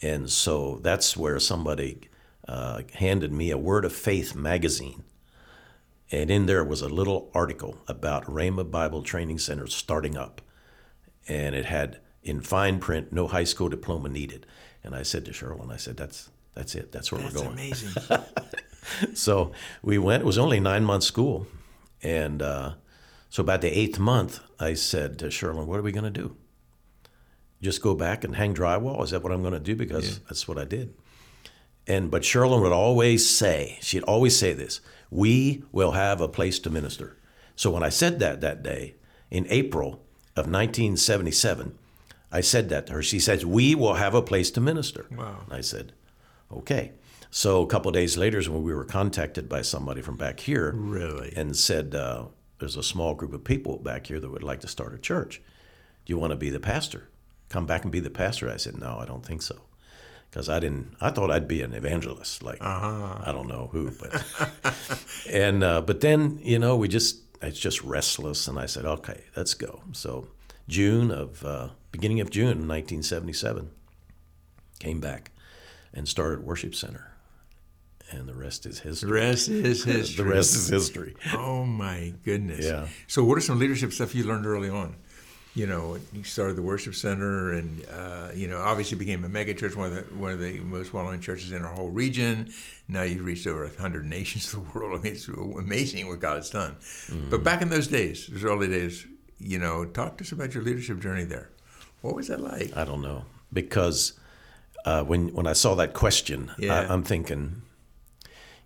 And 0.02 0.30
so 0.30 0.80
that's 0.82 1.16
where 1.16 1.40
somebody 1.40 2.10
uh, 2.48 2.82
handed 2.96 3.32
me 3.32 3.52
a 3.52 3.58
Word 3.58 3.86
of 3.86 3.94
Faith 3.94 4.34
magazine. 4.34 5.04
And 6.12 6.32
in 6.32 6.48
there 6.48 6.64
was 6.64 6.82
a 6.82 6.90
little 6.90 7.30
article 7.34 7.78
about 7.88 8.26
Rhema 8.26 8.70
Bible 8.70 9.04
Training 9.04 9.38
Center 9.38 9.68
starting 9.68 10.18
up. 10.18 10.42
And 11.28 11.56
it 11.56 11.66
had 11.66 12.00
in 12.24 12.42
fine 12.42 12.80
print, 12.80 13.14
no 13.14 13.28
high 13.28 13.44
school 13.44 13.70
diploma 13.70 14.10
needed. 14.10 14.46
And 14.84 14.96
I 14.96 15.04
said 15.04 15.24
to 15.26 15.32
Cheryl, 15.32 15.72
I 15.72 15.78
said, 15.78 15.98
that's, 15.98 16.30
that's 16.54 16.76
it. 16.76 16.92
That's 16.92 17.12
where 17.12 17.22
That's 17.22 17.36
we're 17.36 17.42
going. 17.44 17.54
amazing. 17.54 17.92
So 19.14 19.52
we 19.82 19.98
went. 19.98 20.24
It 20.24 20.26
was 20.26 20.38
only 20.38 20.60
nine 20.60 20.84
months 20.84 21.06
school, 21.06 21.48
and 22.02 22.42
uh, 22.42 22.74
so 23.30 23.42
about 23.42 23.62
the 23.62 23.70
eighth 23.70 24.00
month, 24.00 24.40
I 24.60 24.74
said 24.74 25.18
to 25.20 25.28
Sherlyn, 25.28 25.66
"What 25.68 25.80
are 25.80 25.84
we 25.84 25.92
going 25.92 26.12
to 26.12 26.22
do? 26.22 26.36
Just 27.62 27.82
go 27.82 27.94
back 27.96 28.24
and 28.24 28.36
hang 28.36 28.54
drywall? 28.56 29.04
Is 29.04 29.12
that 29.12 29.24
what 29.24 29.32
I'm 29.32 29.42
going 29.42 29.54
to 29.54 29.60
do? 29.60 29.76
Because 29.76 30.20
that's 30.28 30.48
what 30.48 30.58
I 30.58 30.66
did." 30.66 30.94
And 31.88 32.10
but 32.12 32.24
Sherlyn 32.24 32.62
would 32.62 32.72
always 32.72 33.30
say, 33.30 33.78
she'd 33.82 34.04
always 34.04 34.36
say 34.38 34.52
this: 34.52 34.82
"We 35.10 35.64
will 35.72 35.92
have 35.92 36.20
a 36.20 36.28
place 36.28 36.60
to 36.60 36.70
minister." 36.70 37.18
So 37.56 37.70
when 37.70 37.84
I 37.84 37.90
said 37.90 38.20
that 38.20 38.42
that 38.42 38.64
day 38.64 38.96
in 39.30 39.46
April 39.50 40.04
of 40.36 40.48
1977, 40.48 41.78
I 42.32 42.42
said 42.42 42.70
that 42.70 42.88
to 42.88 42.94
her. 42.94 43.04
She 43.04 43.20
says, 43.20 43.46
"We 43.46 43.76
will 43.76 43.94
have 43.96 44.16
a 44.16 44.22
place 44.22 44.52
to 44.52 44.62
minister." 44.62 45.06
Wow. 45.16 45.42
And 45.46 45.54
I 45.54 45.62
said, 45.62 45.94
"Okay." 46.54 46.92
So 47.30 47.62
a 47.64 47.68
couple 47.68 47.90
of 47.90 47.94
days 47.94 48.18
later, 48.18 48.40
is 48.40 48.50
when 48.50 48.64
we 48.64 48.74
were 48.74 48.84
contacted 48.84 49.48
by 49.48 49.62
somebody 49.62 50.02
from 50.02 50.18
back 50.18 50.40
here, 50.42 50.74
Really? 50.76 51.32
and 51.36 51.56
said, 51.56 51.96
uh, 51.96 52.26
"There's 52.60 52.76
a 52.76 52.84
small 52.84 53.16
group 53.16 53.34
of 53.34 53.44
people 53.44 53.78
back 53.78 54.08
here 54.08 54.20
that 54.20 54.30
would 54.32 54.44
like 54.44 54.60
to 54.62 54.68
start 54.68 54.94
a 54.94 55.00
church. 55.00 55.42
Do 56.06 56.12
you 56.12 56.18
want 56.18 56.32
to 56.32 56.38
be 56.38 56.50
the 56.50 56.60
pastor? 56.60 57.08
Come 57.50 57.66
back 57.66 57.84
and 57.84 57.92
be 57.92 58.00
the 58.02 58.10
pastor?" 58.10 58.50
I 58.50 58.58
said, 58.58 58.78
"No, 58.78 58.98
I 59.00 59.06
don't 59.06 59.26
think 59.26 59.42
so." 59.42 59.62
Because 60.30 60.48
I 60.48 60.60
didn't, 60.62 60.96
I 61.02 61.10
thought 61.10 61.30
I'd 61.30 61.48
be 61.48 61.62
an 61.62 61.74
evangelist, 61.74 62.42
like 62.42 62.62
I 62.62 63.32
don't 63.34 63.50
know 63.50 63.68
who, 63.74 63.92
but 63.92 64.24
and 65.30 65.62
uh, 65.64 65.82
but 65.82 66.00
then 66.00 66.40
you 66.42 66.58
know 66.58 66.78
we 66.78 66.88
just 66.88 67.20
it's 67.42 67.60
just 67.60 67.82
restless, 67.84 68.48
and 68.48 68.58
I 68.60 68.66
said, 68.66 68.86
okay, 68.86 69.24
let's 69.36 69.54
go. 69.56 69.82
So 69.94 70.28
June 70.70 71.12
of 71.12 71.44
uh, 71.46 71.70
beginning 71.92 72.22
of 72.22 72.30
June, 72.30 72.66
1977, 72.68 73.72
came 74.80 75.00
back 75.02 75.32
and 75.94 76.08
started 76.08 76.44
worship 76.44 76.74
center, 76.76 77.12
and 78.12 78.28
the 78.28 78.34
rest 78.34 78.66
is 78.66 78.80
history. 78.80 79.08
The 79.08 79.14
rest 79.14 79.50
is 79.50 79.84
history. 79.84 80.16
The 80.24 80.30
rest 80.30 80.56
is 80.56 80.68
history. 80.68 81.16
Oh 81.34 81.66
my 81.66 82.14
goodness. 82.24 82.66
Yeah. 82.66 82.88
So, 83.08 83.24
what 83.24 83.38
are 83.38 83.42
some 83.42 83.60
leadership 83.60 83.94
stuff 83.94 84.16
you 84.16 84.24
learned 84.24 84.46
early 84.46 84.70
on? 84.70 84.96
You 85.54 85.68
know, 85.68 85.98
you 86.14 86.24
started 86.24 86.56
the 86.56 86.62
worship 86.62 86.96
center, 86.96 87.52
and 87.52 87.86
uh, 87.92 88.30
you 88.34 88.48
know, 88.48 88.60
obviously 88.60 88.98
became 88.98 89.26
a 89.26 89.30
mega 89.30 89.54
church, 89.54 89.76
one 89.76 89.88
of 89.88 89.96
the 89.96 90.02
one 90.16 90.32
of 90.32 90.40
the 90.40 90.60
most 90.62 90.94
well-known 90.94 91.20
churches 91.20 91.52
in 91.52 91.64
our 91.64 91.74
whole 91.74 91.90
region. 91.90 92.54
Now 92.88 93.02
you've 93.04 93.26
reached 93.26 93.46
over 93.48 93.70
hundred 93.78 94.06
nations 94.18 94.54
of 94.54 94.64
the 94.64 94.80
world. 94.80 95.00
I 95.00 95.04
mean, 95.04 95.14
it's 95.14 95.28
amazing 95.28 96.08
what 96.08 96.20
God 96.22 96.38
has 96.38 96.50
done. 96.50 96.78
But 97.30 97.44
back 97.44 97.62
in 97.62 97.70
those 97.70 97.88
days, 97.88 98.28
those 98.28 98.46
early 98.46 98.68
days, 98.70 99.06
you 99.40 99.60
know, 99.60 99.84
talk 99.84 100.18
to 100.20 100.24
us 100.24 100.32
about 100.32 100.54
your 100.54 100.64
leadership 100.64 101.00
journey 101.00 101.26
there. 101.26 101.50
What 102.02 102.16
was 102.16 102.30
that 102.30 102.40
like? 102.40 102.76
I 102.78 102.86
don't 102.86 103.02
know 103.02 103.26
because 103.52 104.14
uh, 104.86 105.04
when 105.04 105.34
when 105.34 105.48
I 105.48 105.54
saw 105.54 105.76
that 105.76 105.94
question, 105.94 106.52
Yeah. 106.58 106.74
I, 106.82 106.94
I'm 106.94 107.04
thinking, 107.04 107.62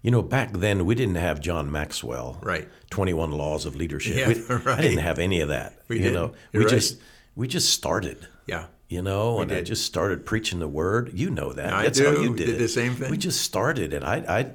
you 0.01 0.11
know, 0.11 0.21
back 0.21 0.53
then 0.53 0.85
we 0.85 0.95
didn't 0.95 1.15
have 1.15 1.39
John 1.41 1.71
Maxwell, 1.71 2.37
Right. 2.41 2.67
Twenty 2.89 3.13
One 3.13 3.31
Laws 3.31 3.65
of 3.65 3.75
Leadership. 3.75 4.15
Yeah, 4.15 4.27
We- 4.27 4.65
I 4.71 4.81
didn't 4.81 4.99
have 4.99 5.19
any 5.19 5.41
of 5.41 5.49
that. 5.49 5.79
We 5.87 5.97
you 5.97 6.03
didn't. 6.03 6.15
know, 6.15 6.33
You're 6.53 6.61
we 6.61 6.65
right. 6.65 6.69
just 6.75 6.97
we 7.35 7.47
just 7.47 7.69
started. 7.71 8.27
Yeah. 8.47 8.65
You 8.87 9.01
know, 9.01 9.39
and 9.39 9.51
I 9.51 9.61
just 9.61 9.83
started 9.83 10.27
preaching 10.27 10.59
the 10.59 10.67
word. 10.67 11.09
You 11.13 11.31
know 11.31 11.51
that. 11.53 11.73
I 11.73 11.83
That's 11.83 11.97
do. 11.99 12.05
how 12.05 12.21
you 12.21 12.35
did, 12.35 12.45
Did 12.45 12.49
it. 12.55 12.57
the 12.59 12.67
same 12.67 12.93
thing. 12.93 13.09
We 13.09 13.17
just 13.17 13.41
started, 13.41 13.93
and 13.93 14.05
I, 14.05 14.17
I, 14.29 14.51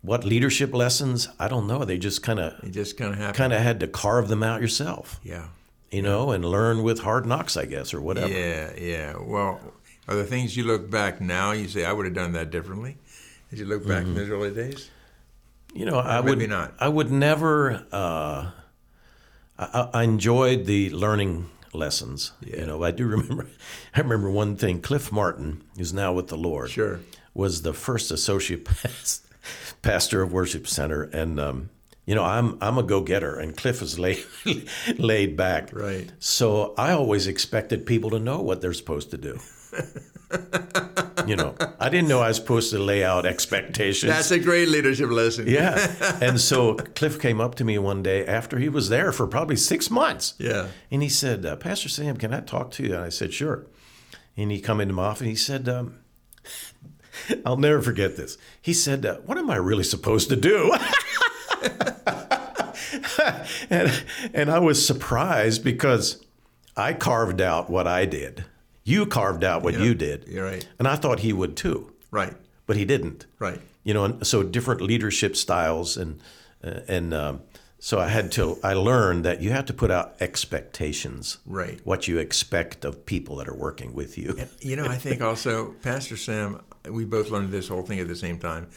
what 0.00 0.24
leadership 0.24 0.74
lessons? 0.74 1.28
I 1.38 1.46
don't 1.46 1.68
know. 1.68 1.84
They 1.84 1.98
just 1.98 2.24
kind 2.24 2.40
of, 2.40 2.72
just 2.72 2.96
kind 2.96 3.22
of 3.22 3.34
kind 3.34 3.52
of 3.52 3.60
had 3.62 3.78
to 3.80 3.86
carve 3.86 4.26
them 4.26 4.42
out 4.42 4.60
yourself. 4.60 5.20
Yeah. 5.22 5.46
You 5.92 6.02
know, 6.02 6.32
and 6.32 6.44
learn 6.44 6.82
with 6.82 6.98
hard 7.00 7.24
knocks, 7.24 7.56
I 7.56 7.66
guess, 7.66 7.94
or 7.94 8.00
whatever. 8.00 8.32
Yeah, 8.32 8.72
yeah. 8.76 9.14
Well, 9.20 9.60
are 10.08 10.14
there 10.16 10.24
things 10.24 10.56
you 10.56 10.64
look 10.64 10.90
back 10.90 11.20
now, 11.20 11.52
you 11.52 11.68
say, 11.68 11.84
I 11.84 11.92
would 11.92 12.06
have 12.06 12.14
done 12.14 12.32
that 12.32 12.50
differently? 12.50 12.96
As 13.52 13.58
you 13.60 13.66
look 13.66 13.86
back 13.86 14.04
in 14.04 14.14
those 14.14 14.30
early 14.30 14.50
days? 14.52 14.90
You 15.74 15.84
know, 15.86 15.98
I 15.98 16.20
maybe 16.20 16.40
would 16.42 16.50
not. 16.50 16.74
I 16.80 16.88
would 16.88 17.10
never. 17.10 17.86
Uh, 17.92 18.50
I, 19.58 19.88
I 19.94 20.02
enjoyed 20.04 20.64
the 20.66 20.90
learning 20.90 21.48
lessons. 21.72 22.32
You 22.40 22.66
know, 22.66 22.82
I 22.82 22.90
do 22.90 23.06
remember. 23.06 23.46
I 23.94 24.00
remember 24.00 24.30
one 24.30 24.56
thing. 24.56 24.80
Cliff 24.80 25.12
Martin, 25.12 25.62
who's 25.76 25.92
now 25.92 26.12
with 26.12 26.28
the 26.28 26.36
Lord, 26.36 26.70
Sure. 26.70 27.00
was 27.34 27.62
the 27.62 27.72
first 27.72 28.10
associate 28.10 28.64
pas- 28.64 29.22
pastor 29.82 30.22
of 30.22 30.32
Worship 30.32 30.66
Center, 30.66 31.04
and 31.04 31.38
um, 31.40 31.70
you 32.06 32.14
know, 32.14 32.24
I'm 32.24 32.58
I'm 32.60 32.76
a 32.78 32.82
go 32.82 33.00
getter, 33.02 33.38
and 33.38 33.56
Cliff 33.56 33.80
is 33.82 33.98
laid 33.98 34.24
laid 34.98 35.36
back. 35.36 35.72
Right. 35.72 36.10
So 36.18 36.74
I 36.76 36.92
always 36.92 37.26
expected 37.26 37.86
people 37.86 38.10
to 38.10 38.18
know 38.18 38.40
what 38.40 38.60
they're 38.60 38.72
supposed 38.74 39.10
to 39.12 39.18
do. 39.18 39.38
you 41.26 41.36
know, 41.36 41.54
I 41.80 41.88
didn't 41.88 42.08
know 42.08 42.20
I 42.20 42.28
was 42.28 42.36
supposed 42.36 42.70
to 42.70 42.78
lay 42.78 43.04
out 43.04 43.26
expectations. 43.26 44.10
That's 44.12 44.30
a 44.30 44.38
great 44.38 44.68
leadership 44.68 45.10
lesson. 45.10 45.46
Yeah. 45.46 46.18
And 46.22 46.40
so 46.40 46.74
Cliff 46.74 47.20
came 47.20 47.40
up 47.40 47.56
to 47.56 47.64
me 47.64 47.78
one 47.78 48.02
day 48.02 48.24
after 48.26 48.58
he 48.58 48.68
was 48.68 48.88
there 48.88 49.12
for 49.12 49.26
probably 49.26 49.56
six 49.56 49.90
months. 49.90 50.34
Yeah. 50.38 50.68
And 50.90 51.02
he 51.02 51.08
said, 51.08 51.44
uh, 51.44 51.56
Pastor 51.56 51.88
Sam, 51.88 52.16
can 52.16 52.32
I 52.32 52.40
talk 52.40 52.70
to 52.72 52.82
you? 52.82 52.94
And 52.94 53.04
I 53.04 53.08
said, 53.08 53.32
sure. 53.32 53.66
And 54.36 54.50
he 54.50 54.60
come 54.60 54.80
into 54.80 54.94
my 54.94 55.04
office 55.04 55.20
and 55.22 55.30
he 55.30 55.36
said, 55.36 55.68
um, 55.68 55.98
I'll 57.46 57.56
never 57.56 57.82
forget 57.82 58.16
this. 58.16 58.38
He 58.60 58.72
said, 58.72 59.04
uh, 59.04 59.16
what 59.26 59.38
am 59.38 59.50
I 59.50 59.56
really 59.56 59.84
supposed 59.84 60.28
to 60.28 60.36
do? 60.36 60.74
and, 63.70 64.04
and 64.32 64.50
I 64.50 64.58
was 64.58 64.84
surprised 64.84 65.64
because 65.64 66.24
I 66.76 66.92
carved 66.92 67.40
out 67.40 67.68
what 67.68 67.86
I 67.86 68.06
did. 68.06 68.44
You 68.84 69.06
carved 69.06 69.44
out 69.44 69.62
what 69.62 69.78
you 69.78 69.94
did. 69.94 70.26
You're 70.28 70.44
right. 70.44 70.66
And 70.78 70.88
I 70.88 70.96
thought 70.96 71.20
he 71.20 71.32
would 71.32 71.56
too, 71.56 71.92
Right. 72.10 72.34
but 72.66 72.76
he 72.76 72.84
didn't 72.84 73.26
Right. 73.38 73.60
you 73.84 73.94
know, 73.94 74.04
and 74.04 74.26
so 74.26 74.42
different 74.42 74.80
leadership 74.80 75.36
styles, 75.36 75.96
and 75.96 76.20
uh, 76.64 76.80
and 76.88 77.12
um, 77.14 77.40
so 77.78 77.98
I 77.98 78.08
had 78.08 78.30
to. 78.32 78.58
I 78.62 78.74
learned 78.74 79.24
that 79.24 79.40
you 79.42 79.50
have 79.50 79.66
to 79.66 79.72
put 79.74 79.90
out 79.90 80.14
expectations, 80.20 81.38
Right. 81.46 81.80
What 81.84 82.06
you 82.08 82.18
expect 82.18 82.84
of 82.84 83.04
people 83.06 83.36
that 83.36 83.48
are 83.48 83.54
working 83.56 83.94
with 83.94 84.16
you. 84.18 84.36
You 84.60 84.76
know, 84.76 84.84
I 84.86 84.96
think 84.96 85.20
also, 85.30 85.72
Pastor 85.82 86.16
Sam, 86.16 86.60
we 86.88 87.04
both 87.04 87.30
learned 87.30 87.50
this 87.52 87.68
whole 87.68 87.82
thing 87.82 88.00
at 88.00 88.08
the 88.08 88.16
same 88.16 88.38
time. 88.38 88.68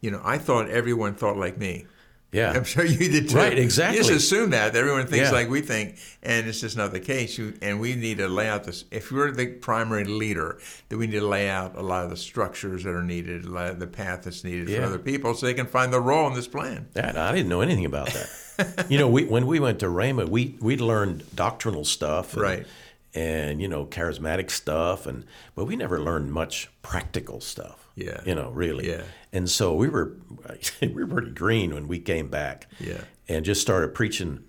You 0.00 0.10
know, 0.10 0.20
I 0.24 0.38
thought 0.38 0.68
everyone 0.68 1.14
thought 1.14 1.36
like 1.36 1.58
me. 1.58 1.86
Yeah, 2.32 2.52
I'm 2.52 2.64
sure 2.64 2.84
you 2.84 3.10
did 3.10 3.28
too. 3.28 3.36
Right, 3.36 3.58
exactly. 3.58 3.98
You 3.98 4.04
just 4.04 4.16
assume 4.24 4.50
that 4.50 4.74
everyone 4.74 5.06
thinks 5.06 5.26
Yeah. 5.28 5.32
like 5.32 5.50
we 5.50 5.60
think, 5.60 5.96
and 6.22 6.48
it's 6.48 6.60
just 6.60 6.78
not 6.78 6.90
the 6.92 6.98
case. 7.00 7.36
You, 7.36 7.52
and 7.60 7.78
we 7.78 7.94
need 7.94 8.16
to 8.18 8.26
lay 8.28 8.48
out 8.48 8.64
this. 8.64 8.86
If 8.90 9.10
you're 9.10 9.30
the 9.30 9.48
primary 9.48 10.04
leader, 10.04 10.58
then 10.88 10.98
we 10.98 11.06
need 11.08 11.20
to 11.20 11.26
lay 11.26 11.50
out 11.50 11.76
a 11.76 11.82
lot 11.82 12.04
of 12.04 12.10
the 12.10 12.16
structures 12.16 12.84
that 12.84 12.94
are 12.94 13.02
needed, 13.02 13.44
a 13.44 13.50
lot 13.50 13.68
of 13.70 13.80
the 13.80 13.86
path 13.86 14.22
that's 14.22 14.44
needed 14.44 14.70
for 14.74 14.82
other 14.82 14.98
people, 14.98 15.34
so 15.34 15.44
they 15.44 15.52
can 15.52 15.66
find 15.66 15.92
their 15.92 16.00
role 16.00 16.26
in 16.26 16.32
this 16.32 16.48
plan. 16.48 16.88
That 16.94 17.18
I 17.18 17.32
didn't 17.32 17.50
know 17.50 17.60
anything 17.60 17.84
about 17.84 18.08
that. 18.14 18.86
you 18.88 18.98
know, 18.98 19.08
we 19.08 19.24
when 19.26 19.46
we 19.46 19.60
went 19.60 19.78
to 19.80 19.86
Rhema, 19.86 20.26
we 20.28 20.56
we 20.60 20.78
learned 20.78 21.24
doctrinal 21.36 21.84
stuff, 21.84 22.32
and, 22.32 22.42
Right. 22.42 22.66
And 23.14 23.60
you 23.60 23.68
know, 23.68 23.84
charismatic 23.84 24.50
stuff, 24.50 25.04
and 25.06 25.24
but 25.54 25.66
we 25.66 25.76
never 25.76 26.00
learned 26.00 26.32
much 26.32 26.70
practical 26.80 27.42
stuff. 27.42 27.81
Yeah. 27.94 28.20
you 28.24 28.34
know, 28.34 28.50
really. 28.50 28.88
Yeah. 28.88 29.02
And 29.32 29.48
so 29.50 29.74
we 29.74 29.88
were 29.88 30.16
we 30.80 30.88
were 30.88 31.06
pretty 31.06 31.30
green 31.30 31.74
when 31.74 31.88
we 31.88 31.98
came 31.98 32.28
back. 32.28 32.66
Yeah. 32.80 33.02
and 33.28 33.44
just 33.44 33.60
started 33.60 33.94
preaching 33.94 34.44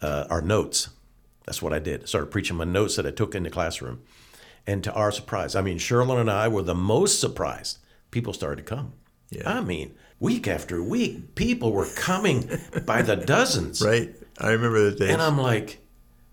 uh, 0.00 0.26
our 0.30 0.40
notes. 0.40 0.90
That's 1.46 1.60
what 1.60 1.72
I 1.72 1.78
did. 1.78 2.08
Started 2.08 2.30
preaching 2.30 2.56
my 2.56 2.64
notes 2.64 2.96
that 2.96 3.06
I 3.06 3.10
took 3.10 3.34
in 3.34 3.42
the 3.42 3.50
classroom. 3.50 4.02
And 4.66 4.82
to 4.84 4.92
our 4.94 5.12
surprise, 5.12 5.54
I 5.54 5.60
mean, 5.60 5.78
Sherlyn 5.78 6.18
and 6.20 6.30
I 6.30 6.48
were 6.48 6.62
the 6.62 6.74
most 6.74 7.20
surprised. 7.20 7.78
People 8.10 8.32
started 8.32 8.66
to 8.66 8.74
come. 8.74 8.94
Yeah. 9.30 9.50
I 9.50 9.60
mean, 9.60 9.94
week 10.20 10.48
after 10.48 10.82
week, 10.82 11.34
people 11.34 11.70
were 11.72 11.86
coming 11.96 12.48
by 12.86 13.02
the 13.02 13.16
dozens. 13.34 13.82
Right. 13.82 14.14
I 14.38 14.50
remember 14.52 14.90
the 14.90 14.96
days. 14.96 15.10
And 15.10 15.20
I'm 15.20 15.38
like, 15.38 15.80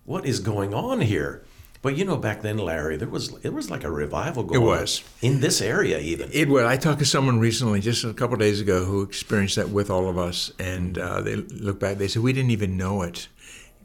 what 0.05 0.25
is 0.25 0.39
going 0.39 0.73
on 0.73 1.01
here? 1.01 1.43
But 1.81 1.97
you 1.97 2.05
know, 2.05 2.15
back 2.17 2.41
then, 2.43 2.57
Larry, 2.59 2.95
there 2.97 3.07
was 3.09 3.33
it 3.43 3.53
was 3.53 3.71
like 3.71 3.83
a 3.83 3.89
revival 3.91 4.43
going 4.43 4.61
It 4.61 4.65
was. 4.65 5.03
in 5.21 5.39
this 5.39 5.61
area, 5.61 5.97
even. 5.99 6.29
It 6.31 6.47
would. 6.47 6.65
I 6.65 6.77
talked 6.77 6.99
to 6.99 7.05
someone 7.05 7.39
recently, 7.39 7.79
just 7.79 8.03
a 8.03 8.13
couple 8.13 8.35
of 8.35 8.39
days 8.39 8.61
ago, 8.61 8.85
who 8.85 9.01
experienced 9.01 9.55
that 9.55 9.69
with 9.69 9.89
all 9.89 10.07
of 10.07 10.17
us, 10.17 10.51
and 10.59 10.97
uh, 10.97 11.21
they 11.21 11.37
look 11.37 11.79
back. 11.79 11.97
They 11.97 12.07
said 12.07 12.21
we 12.21 12.33
didn't 12.33 12.51
even 12.51 12.77
know 12.77 13.01
it. 13.01 13.27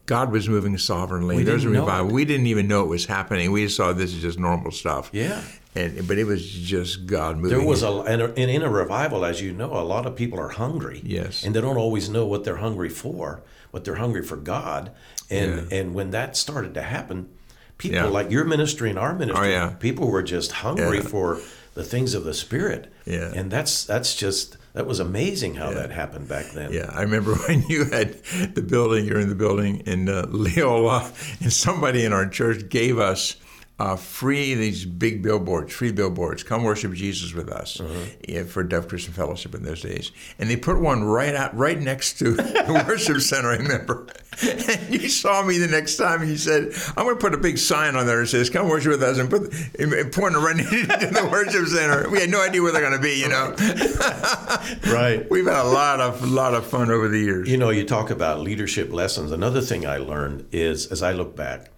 God 0.05 0.31
was 0.31 0.49
moving 0.49 0.77
sovereignly. 0.79 1.37
We 1.37 1.43
There's 1.43 1.65
a 1.65 1.69
didn't 1.69 1.81
revival. 1.81 2.13
We 2.13 2.25
didn't 2.25 2.47
even 2.47 2.69
know 2.69 2.85
it 2.85 2.89
was 2.89 3.07
happening. 3.07 3.51
We 3.51 3.65
just 3.65 3.77
saw 3.77 3.93
this 3.93 4.15
is 4.15 4.23
just 4.23 4.39
normal 4.39 4.71
stuff. 4.71 5.09
Yeah. 5.13 5.43
And 5.75 6.07
but 6.07 6.17
it 6.19 6.25
was 6.25 6.49
just 6.49 7.07
God 7.07 7.39
moving. 7.39 7.59
There 7.59 7.67
was 7.67 7.83
a 7.83 7.91
and, 8.03 8.23
and 8.23 8.51
in 8.51 8.63
a 8.63 8.71
revival, 8.71 9.25
as 9.25 9.41
you 9.41 9.53
know, 9.53 9.73
a 9.73 9.83
lot 9.83 10.07
of 10.07 10.15
people 10.15 10.39
are 10.39 10.51
hungry. 10.51 11.01
Yes. 11.03 11.45
and 11.45 11.55
they 11.55 11.61
don't 11.61 11.77
always 11.77 12.09
know 12.09 12.27
what 12.27 12.45
they're 12.45 12.57
hungry 12.59 12.89
for, 12.89 13.43
but 13.73 13.85
they're 13.85 13.97
hungry 13.97 14.23
for 14.23 14.37
God. 14.37 14.93
And 15.31 15.73
and 15.73 15.95
when 15.95 16.11
that 16.11 16.37
started 16.37 16.73
to 16.75 16.83
happen, 16.83 17.29
people 17.79 17.97
Yeah. 17.99 18.05
like 18.07 18.31
your 18.31 18.45
ministry 18.45 18.91
and 18.91 18.99
our 18.99 19.15
ministry, 19.15 19.47
Oh, 19.49 19.51
yeah. 19.51 19.69
people 19.71 20.11
were 20.11 20.23
just 20.23 20.53
hungry 20.53 20.99
Yeah. 20.99 21.05
for 21.05 21.41
the 21.75 21.85
things 21.85 22.15
of 22.15 22.25
the 22.25 22.35
Spirit. 22.35 22.93
Yeah. 23.05 23.33
and 23.35 23.51
that's 23.51 23.85
that's 23.85 24.15
just 24.15 24.57
that 24.73 24.87
was 24.87 25.01
amazing 25.01 25.55
how 25.55 25.71
that 25.73 25.91
happened 25.91 26.29
back 26.29 26.53
then. 26.53 26.71
Yeah, 26.73 26.91
I 26.93 27.03
remember 27.03 27.35
when 27.49 27.63
you 27.69 27.85
had 27.85 28.23
the 28.55 28.63
building, 28.63 29.07
you're 29.07 29.21
in 29.21 29.29
the 29.29 29.35
building 29.35 29.83
in 29.87 30.09
uh, 30.09 30.27
Leola, 30.31 31.11
and 31.41 31.53
somebody 31.53 32.05
in 32.05 32.13
our 32.13 32.27
church 32.29 32.69
gave 32.69 32.99
us 32.99 33.37
uh, 33.79 33.95
free 33.97 34.55
these 34.55 34.87
big 34.87 35.23
billboards, 35.23 35.73
free 35.73 35.93
billboards. 35.93 36.43
Come 36.43 36.65
worship 36.65 36.95
Jesus 36.95 37.35
with 37.35 37.51
us 37.51 37.81
yeah, 38.27 38.45
for 38.45 38.63
Dove 38.63 38.89
Christian 38.89 39.13
Fellowship 39.13 39.55
in 39.55 39.65
those 39.65 39.83
days. 39.83 40.13
And 40.39 40.49
they 40.49 40.57
put 40.57 40.81
one 40.81 41.05
right 41.05 41.35
out, 41.35 41.55
right 41.55 41.79
next 41.79 42.19
to 42.21 42.33
the 42.33 42.85
worship 42.89 43.21
center. 43.21 43.51
I 43.51 43.57
remember. 43.57 44.07
And 44.43 44.95
you 44.95 45.09
saw 45.09 45.43
me 45.43 45.59
the 45.59 45.67
next 45.67 45.97
time, 45.97 46.21
and 46.21 46.31
you 46.31 46.37
said, 46.37 46.73
"I'm 46.97 47.05
going 47.05 47.17
to 47.17 47.21
put 47.21 47.33
a 47.33 47.39
big 47.39 47.57
sign 47.57 47.97
on 47.97 48.07
there 48.07 48.21
that 48.21 48.27
says 48.27 48.51
"Come 48.51 48.69
worship 48.69 48.93
with 48.93 49.03
us," 49.03 49.19
and 49.19 49.31
put 49.31 49.53
and 49.79 50.13
pointing 50.13 50.43
right 50.43 50.59
into 50.61 51.07
the 51.07 51.29
worship 51.31 51.67
center. 51.67 52.09
We 52.11 52.21
had 52.21 52.29
no 52.29 52.43
idea 52.43 52.61
where 52.63 52.73
they're 52.73 52.83
going 52.83 52.93
to 52.93 52.99
be, 52.99 53.19
you 53.19 53.29
know. 53.29 53.55
right. 54.93 55.29
We've 55.31 55.47
had 55.47 55.65
a 55.65 55.69
lot 55.69 56.01
of 56.01 56.23
lot 56.31 56.53
of 56.53 56.67
fun 56.67 56.91
over 56.91 57.09
the 57.09 57.19
years. 57.19 57.49
You 57.49 57.57
know, 57.57 57.71
you 57.71 57.85
talk 57.85 58.11
about 58.11 58.41
leadership 58.41 58.93
lessons. 58.93 59.33
Another 59.33 59.63
thing 59.63 59.87
I 59.87 59.97
learned 59.97 60.47
is, 60.53 60.87
as 60.93 61.03
I 61.03 61.13
look 61.13 61.35
back, 61.35 61.71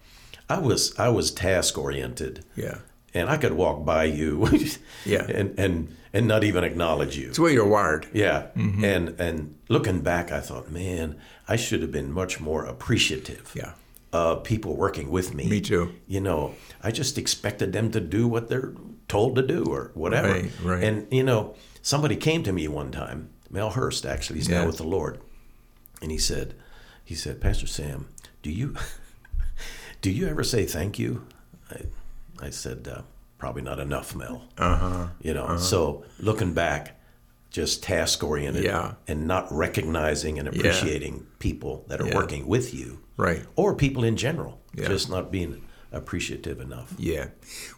I 0.49 0.57
was 0.59 0.97
I 0.99 1.09
was 1.09 1.31
task 1.31 1.77
oriented. 1.77 2.43
Yeah. 2.55 2.79
and 3.13 3.29
I 3.29 3.37
could 3.37 3.53
walk 3.53 3.85
by 3.85 4.03
you, 4.05 4.47
Yeah. 5.05 5.25
and 5.29 5.57
and 5.59 5.95
and 6.13 6.27
not 6.27 6.43
even 6.43 6.63
acknowledge 6.63 7.17
you. 7.17 7.27
It's 7.27 7.37
the 7.37 7.43
way 7.43 7.53
you're 7.53 7.67
wired. 7.67 8.07
Yeah, 8.13 8.47
mm-hmm. 8.57 8.83
and 8.83 9.09
and 9.19 9.55
looking 9.67 10.01
back, 10.01 10.31
I 10.31 10.39
thought, 10.41 10.71
man, 10.71 11.15
I 11.47 11.55
should 11.55 11.81
have 11.81 11.91
been 11.91 12.11
much 12.11 12.39
more 12.39 12.65
appreciative. 12.65 13.51
Yeah. 13.55 13.73
of 14.11 14.43
people 14.43 14.75
working 14.75 15.11
with 15.11 15.33
me. 15.35 15.45
Me 15.47 15.61
too. 15.61 15.93
You 16.07 16.19
know, 16.21 16.55
I 16.83 16.89
just 16.91 17.17
expected 17.19 17.73
them 17.73 17.91
to 17.91 17.99
do 17.99 18.27
what 18.27 18.47
they're 18.49 18.73
told 19.07 19.35
to 19.35 19.43
do 19.43 19.63
or 19.65 19.91
whatever. 19.93 20.31
Right, 20.31 20.51
right. 20.63 20.83
And 20.83 21.07
you 21.11 21.23
know, 21.23 21.55
somebody 21.83 22.15
came 22.15 22.41
to 22.43 22.51
me 22.51 22.67
one 22.67 22.91
time, 22.91 23.29
Mel 23.51 23.69
Hurst, 23.71 24.05
actually, 24.05 24.39
he's 24.39 24.49
Yeah. 24.49 24.61
now 24.61 24.67
with 24.67 24.77
the 24.77 24.87
Lord, 24.87 25.19
and 26.01 26.09
he 26.11 26.17
said, 26.17 26.55
he 27.05 27.13
said, 27.15 27.39
Pastor 27.39 27.67
Sam, 27.67 28.07
do 28.41 28.49
you 28.51 28.75
do 30.01 30.11
you 30.11 30.27
ever 30.27 30.43
say 30.43 30.65
thank 30.65 30.97
you? 30.99 31.25
I, 31.71 31.81
I 32.41 32.49
said, 32.49 32.87
uh, 32.91 33.01
probably 33.37 33.61
not 33.61 33.79
enough, 33.79 34.15
Mel. 34.15 34.43
Uh 34.57 34.75
huh. 34.75 35.07
You 35.21 35.33
know, 35.33 35.57
so 35.57 36.03
looking 36.19 36.53
back, 36.53 36.99
just 37.51 37.83
task 37.83 38.23
oriented 38.23 38.63
Yeah. 38.63 38.93
and 39.07 39.27
not 39.27 39.47
recognizing 39.51 40.37
and 40.39 40.47
appreciating 40.47 41.25
people 41.39 41.85
that 41.87 41.99
are 42.01 42.07
Yeah. 42.07 42.15
working 42.15 42.47
with 42.47 42.73
you 42.73 42.99
Right. 43.17 43.43
or 43.55 43.75
people 43.75 44.03
in 44.03 44.15
general, 44.17 44.61
Yeah. 44.75 44.87
just 44.87 45.09
not 45.09 45.31
being 45.31 45.63
appreciative 45.91 46.59
enough. 46.59 46.93
Yeah. 46.97 47.29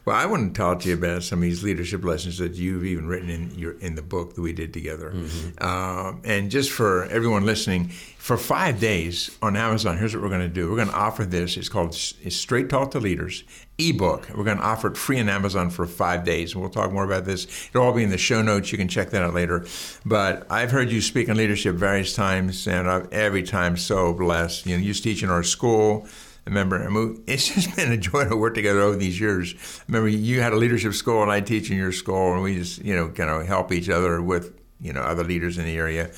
Well, 0.04 0.16
I 0.16 0.26
want 0.26 0.54
to 0.54 0.58
talk 0.58 0.80
to 0.80 0.88
you 0.88 0.94
about 0.94 1.22
some 1.22 1.38
of 1.38 1.42
these 1.42 1.62
leadership 1.62 2.04
lessons 2.04 2.38
that 2.38 2.54
you've 2.54 2.84
even 2.84 3.06
written 3.06 3.30
in 3.30 3.58
your 3.58 3.78
in 3.78 3.94
the 3.94 4.02
book 4.02 4.34
that 4.34 4.42
we 4.42 4.52
did 4.52 4.72
together. 4.72 5.14
Um, 5.58 6.20
and 6.24 6.50
just 6.50 6.70
for 6.70 7.04
everyone 7.04 7.46
listening, 7.46 7.88
for 7.88 8.36
five 8.36 8.78
days 8.80 9.36
on 9.40 9.56
Amazon, 9.56 9.96
here's 9.96 10.14
what 10.14 10.22
we're 10.22 10.28
going 10.28 10.40
to 10.42 10.48
do. 10.48 10.68
We're 10.68 10.76
going 10.76 10.88
to 10.88 10.94
offer 10.94 11.24
this. 11.24 11.56
It's 11.56 11.68
called 11.68 11.90
it's 11.90 12.36
Straight 12.36 12.68
Talk 12.68 12.90
to 12.92 13.00
Leaders 13.00 13.44
ebook. 13.78 14.28
We're 14.34 14.44
going 14.44 14.58
to 14.58 14.62
offer 14.62 14.88
it 14.88 14.96
free 14.96 15.18
on 15.18 15.28
Amazon 15.28 15.70
for 15.70 15.86
five 15.86 16.24
days, 16.24 16.52
and 16.52 16.60
we'll 16.60 16.70
talk 16.70 16.92
more 16.92 17.04
about 17.04 17.24
this. 17.24 17.68
It'll 17.70 17.86
all 17.86 17.92
be 17.92 18.04
in 18.04 18.10
the 18.10 18.18
show 18.18 18.42
notes. 18.42 18.70
You 18.70 18.78
can 18.78 18.88
check 18.88 19.10
that 19.10 19.22
out 19.22 19.34
later. 19.34 19.64
But 20.04 20.46
I've 20.50 20.70
heard 20.70 20.90
you 20.90 21.00
speak 21.00 21.28
on 21.28 21.36
leadership 21.36 21.76
various 21.76 22.14
times, 22.14 22.68
and 22.68 22.88
I've 22.88 23.12
every 23.12 23.42
time 23.42 23.76
so 23.76 24.12
blessed. 24.12 24.66
You 24.66 24.76
know, 24.76 24.80
you 24.82 24.88
used 24.88 25.02
to 25.02 25.08
teach 25.08 25.22
in 25.22 25.30
our 25.30 25.42
school. 25.42 26.06
Remember, 26.44 26.82
I 26.82 26.88
mean, 26.88 27.22
it's 27.26 27.48
just 27.48 27.74
been 27.76 27.92
a 27.92 27.96
joy 27.96 28.28
to 28.28 28.36
work 28.36 28.54
together 28.54 28.80
over 28.80 28.96
these 28.96 29.18
years. 29.20 29.54
Remember, 29.88 30.08
you 30.08 30.40
had 30.40 30.52
a 30.52 30.56
leadership 30.56 30.94
school, 30.94 31.22
and 31.22 31.30
I 31.30 31.40
teach 31.40 31.70
in 31.70 31.76
your 31.76 31.92
school, 31.92 32.32
and 32.32 32.42
we 32.42 32.56
just, 32.56 32.84
you 32.84 32.94
know, 32.94 33.08
kind 33.08 33.30
of 33.30 33.46
help 33.46 33.72
each 33.72 33.88
other 33.88 34.20
with, 34.22 34.54
you 34.80 34.92
know, 34.92 35.00
other 35.00 35.24
leaders 35.24 35.58
in 35.58 35.64
the 35.64 35.76
area. 35.76 36.10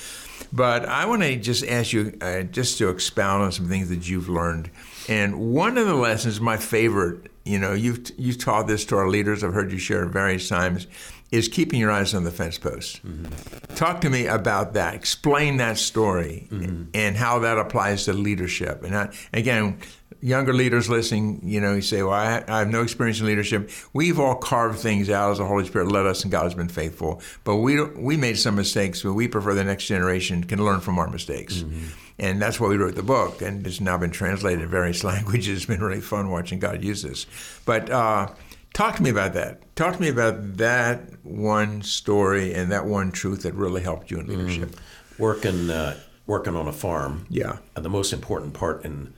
But 0.52 0.87
I 0.87 1.07
want 1.07 1.23
to 1.23 1.37
just 1.37 1.66
ask 1.66 1.93
you, 1.93 2.16
uh, 2.21 2.43
just 2.43 2.78
to 2.78 2.88
expound 2.88 3.43
on 3.43 3.52
some 3.52 3.69
things 3.69 3.88
that 3.88 4.09
you've 4.09 4.28
learned. 4.28 4.71
And 5.09 5.52
one 5.52 5.76
of 5.78 5.87
the 5.87 5.95
lessons, 5.95 6.40
my 6.40 6.57
favorite, 6.57 7.31
you 7.45 7.59
know, 7.59 7.73
you've 7.73 8.11
you've 8.16 8.38
taught 8.38 8.66
this 8.66 8.85
to 8.87 8.97
our 8.97 9.09
leaders. 9.09 9.45
I've 9.45 9.52
heard 9.52 9.71
you 9.71 9.78
share 9.78 10.04
it 10.04 10.11
various 10.11 10.49
times. 10.49 10.87
Is 11.31 11.49
keeping 11.49 11.81
your 11.81 11.90
eyes 11.90 12.14
on 12.14 12.23
the 12.23 12.31
fence 12.31 12.59
post. 12.59 13.04
Mm-hmm. 13.04 13.75
Talk 13.75 14.00
to 14.02 14.11
me 14.11 14.26
about 14.26 14.75
that. 14.75 14.95
Explain 14.95 15.57
that 15.57 15.78
story 15.78 16.47
mm-hmm. 16.49 16.85
and 16.95 17.16
how 17.16 17.40
that 17.40 17.59
applies 17.59 18.04
to 18.04 18.12
leadership. 18.12 18.85
And 18.85 18.97
I, 18.97 19.12
again, 19.33 19.78
younger 20.25 20.54
leaders 20.54 20.88
listening, 20.88 21.38
you 21.45 21.61
know, 21.61 21.75
you 21.75 21.83
say, 21.83 22.02
"Well, 22.02 22.14
I, 22.14 22.43
I, 22.49 22.61
have 22.61 22.69
no 22.69 22.83
experience 22.83 23.21
in 23.21 23.26
leadership." 23.26 23.71
We've 23.93 24.19
all 24.19 24.35
carved 24.35 24.78
things 24.78 25.11
out 25.11 25.33
as 25.33 25.38
the 25.38 25.45
Holy 25.45 25.66
Spirit 25.66 25.88
led 25.88 26.07
us, 26.07 26.23
and 26.23 26.33
God 26.33 26.45
has 26.45 26.54
been 26.54 26.69
faithful. 26.69 27.21
But 27.45 27.57
we 27.57 27.85
we 27.85 28.16
made 28.16 28.38
some 28.38 28.57
mistakes, 28.57 29.02
but 29.02 29.12
we 29.12 29.28
prefer 29.28 29.54
the 29.54 29.64
next 29.64 29.85
generation 29.85 30.43
can 30.43 30.64
learn 30.64 30.81
from 30.81 30.99
our 30.99 31.09
mistakes. 31.09 31.59
Mm-hmm. 31.59 31.87
And 32.19 32.40
that's 32.40 32.59
why 32.59 32.69
we 32.69 32.76
wrote 32.76 32.95
the 32.95 33.02
book, 33.02 33.43
and 33.43 33.66
it's 33.66 33.81
now 33.81 33.99
been 33.99 34.12
translated 34.12 34.62
in 34.62 34.71
various 34.71 35.04
languages. 35.12 35.59
It's 35.59 35.66
been 35.66 35.83
really 35.83 36.00
fun 36.00 36.31
watching 36.31 36.59
God 36.59 36.83
use 36.83 37.02
this. 37.02 37.26
But 37.66 37.90
uh, 37.90 38.28
talk 38.73 38.97
to 38.97 39.02
me 39.02 39.11
about 39.11 39.35
that. 39.35 39.76
Talk 39.76 39.97
to 39.97 40.00
me 40.00 40.09
about 40.09 40.57
that 40.57 41.02
one 41.23 41.83
story 41.83 42.54
and 42.54 42.73
that 42.73 42.87
one 42.87 43.12
truth 43.12 43.43
that 43.43 43.54
really 43.54 43.83
helped 43.83 44.11
you 44.11 44.21
in 44.21 44.26
leadership. 44.26 44.71
Mm. 44.71 45.19
Working, 45.19 45.71
uh, 45.71 45.99
working 46.26 46.57
on 46.57 46.66
a 46.66 46.73
farm. 46.73 47.26
Yeah. 47.28 47.59
Uh, 47.76 47.81
the 47.83 47.90
most 47.90 48.12
important 48.12 48.54
part 48.54 48.85
in 48.85 49.12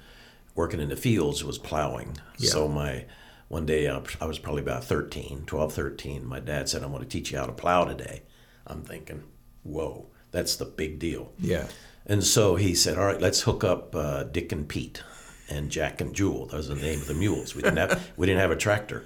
working 0.57 0.81
in 0.81 0.89
the 0.89 0.97
fields 0.97 1.45
was 1.45 1.59
plowing. 1.59 2.17
Yeah. 2.39 2.51
So 2.51 2.67
my 2.67 3.05
one 3.49 3.67
day 3.67 3.89
I 3.89 4.27
was 4.27 4.41
probably 4.41 4.63
about 4.63 4.83
13, 4.83 5.45
12, 5.47 5.73
13. 5.73 6.25
My 6.25 6.41
dad 6.41 6.69
said, 6.69 6.83
"I'm 6.83 6.91
going 6.91 7.03
to 7.03 7.09
teach 7.09 7.31
you 7.31 7.39
how 7.39 7.47
to 7.47 7.53
plow 7.53 7.85
today." 7.85 8.23
I'm 8.67 8.83
thinking, 8.83 9.23
"Whoa, 9.63 10.09
that's 10.33 10.57
the 10.57 10.65
big 10.65 10.99
deal." 10.99 11.33
Yeah. 11.39 11.69
And 12.05 12.25
so 12.25 12.57
he 12.57 12.75
said, 12.75 12.99
"All 12.99 13.05
right, 13.05 13.21
let's 13.21 13.43
hook 13.43 13.63
up 13.63 13.95
uh, 13.95 14.25
Dick 14.25 14.51
and 14.51 14.69
Pete 14.69 15.03
and 15.49 15.71
Jack 15.71 16.01
and 16.01 16.15
Jewel. 16.15 16.47
Those 16.47 16.71
are 16.71 16.75
the 16.75 16.83
name 16.83 17.01
of 17.01 17.07
the 17.07 17.15
mules. 17.15 17.55
We 17.55 17.63
didn't 17.63 17.79
have 17.79 18.11
we 18.17 18.27
didn't 18.27 18.41
have 18.41 18.51
a 18.51 18.57
tractor, 18.57 19.05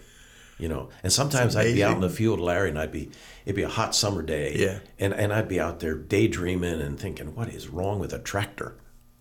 you 0.59 0.69
know. 0.69 0.89
And 1.03 1.13
sometimes 1.13 1.57
I'd 1.57 1.75
be 1.75 1.85
out 1.85 1.95
in 1.95 2.01
the 2.01 2.09
field, 2.09 2.41
Larry, 2.41 2.71
and 2.71 2.79
I'd 2.79 2.93
be 2.93 3.11
it'd 3.45 3.57
be 3.57 3.63
a 3.63 3.69
hot 3.69 3.95
summer 3.95 4.23
day, 4.23 4.55
yeah. 4.57 4.79
and 4.99 5.13
and 5.13 5.33
I'd 5.33 5.49
be 5.49 5.61
out 5.61 5.81
there 5.81 5.95
daydreaming 5.95 6.81
and 6.81 6.99
thinking, 6.99 7.35
what 7.35 7.49
is 7.49 7.69
wrong 7.69 7.99
with 7.99 8.13
a 8.13 8.19
tractor? 8.19 8.77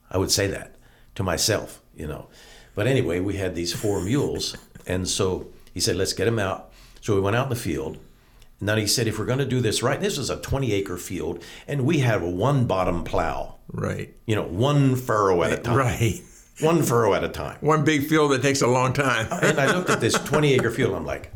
I 0.09 0.17
would 0.17 0.31
say 0.31 0.47
that 0.47 0.75
to 1.19 1.23
myself, 1.23 1.81
you 1.95 2.07
know. 2.07 2.27
But 2.73 2.87
anyway, 2.87 3.19
we 3.19 3.35
had 3.37 3.53
these 3.53 3.73
four 3.73 4.01
mules, 4.09 4.57
and 4.87 5.07
so 5.07 5.47
he 5.73 5.79
said, 5.79 5.95
let's 5.95 6.13
get 6.13 6.25
them 6.25 6.39
out. 6.39 6.71
So 7.01 7.15
we 7.15 7.21
went 7.21 7.35
out 7.35 7.45
in 7.45 7.49
the 7.49 7.55
field 7.55 7.99
now 8.61 8.75
he 8.75 8.87
said, 8.87 9.07
if 9.07 9.17
we're 9.17 9.25
going 9.25 9.39
to 9.39 9.45
do 9.45 9.61
this 9.61 9.81
right, 9.81 9.99
this 9.99 10.17
is 10.17 10.29
a 10.29 10.37
20 10.37 10.73
acre 10.73 10.97
field, 10.97 11.43
and 11.67 11.85
we 11.85 11.99
have 11.99 12.21
a 12.21 12.29
one 12.29 12.65
bottom 12.65 13.03
plow. 13.03 13.55
Right. 13.71 14.13
You 14.25 14.35
know, 14.35 14.43
one 14.43 14.95
furrow 14.95 15.43
at 15.43 15.53
a 15.53 15.57
time. 15.57 15.77
Right. 15.77 16.21
One 16.61 16.83
furrow 16.83 17.13
at 17.13 17.23
a 17.23 17.29
time. 17.29 17.57
One 17.61 17.85
big 17.85 18.07
field 18.07 18.33
that 18.33 18.41
takes 18.41 18.61
a 18.61 18.67
long 18.67 18.91
time. 18.91 19.29
and 19.31 19.57
I 19.57 19.73
looked 19.77 19.89
at 19.89 20.01
this 20.01 20.15
20 20.15 20.55
acre 20.55 20.71
field, 20.71 20.93
I'm 20.93 21.05
like, 21.05 21.31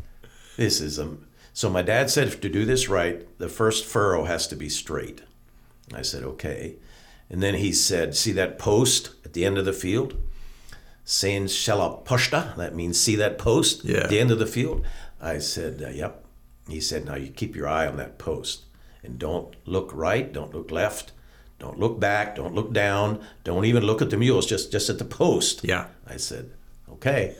this 0.58 0.82
is 0.82 0.98
a. 0.98 1.16
So 1.54 1.70
my 1.70 1.80
dad 1.80 2.10
said, 2.10 2.42
to 2.42 2.48
do 2.50 2.66
this 2.66 2.90
right, 2.90 3.26
the 3.38 3.48
first 3.48 3.86
furrow 3.86 4.24
has 4.24 4.46
to 4.48 4.54
be 4.54 4.68
straight. 4.68 5.22
I 5.94 6.02
said, 6.02 6.24
okay. 6.24 6.76
And 7.30 7.42
then 7.42 7.54
he 7.54 7.72
said, 7.72 8.14
see 8.14 8.32
that 8.32 8.58
post 8.58 9.10
at 9.24 9.32
the 9.32 9.44
end 9.44 9.58
of 9.58 9.64
the 9.64 9.72
field? 9.72 10.16
Saying 11.04 11.46
shella 11.46 12.04
pushta, 12.04 12.56
that 12.56 12.74
means 12.74 13.00
see 13.00 13.16
that 13.16 13.38
post 13.38 13.84
yeah. 13.84 13.98
at 13.98 14.10
the 14.10 14.20
end 14.20 14.30
of 14.30 14.38
the 14.38 14.46
field? 14.46 14.84
I 15.20 15.38
said, 15.38 15.82
uh, 15.82 15.88
yep 15.88 16.24
he 16.68 16.80
said, 16.80 17.04
Now 17.04 17.16
you 17.16 17.30
keep 17.30 17.54
your 17.54 17.68
eye 17.68 17.86
on 17.86 17.96
that 17.96 18.18
post 18.18 18.64
and 19.02 19.18
don't 19.18 19.54
look 19.66 19.90
right, 19.92 20.32
don't 20.32 20.54
look 20.54 20.70
left, 20.70 21.12
don't 21.58 21.78
look 21.78 22.00
back, 22.00 22.36
don't 22.36 22.54
look 22.54 22.72
down, 22.72 23.20
don't 23.44 23.66
even 23.66 23.82
look 23.82 24.00
at 24.00 24.10
the 24.10 24.16
mules, 24.16 24.46
just, 24.46 24.72
just 24.72 24.88
at 24.88 24.98
the 24.98 25.04
post. 25.04 25.62
Yeah. 25.62 25.86
I 26.06 26.16
said, 26.16 26.52
Okay. 26.90 27.36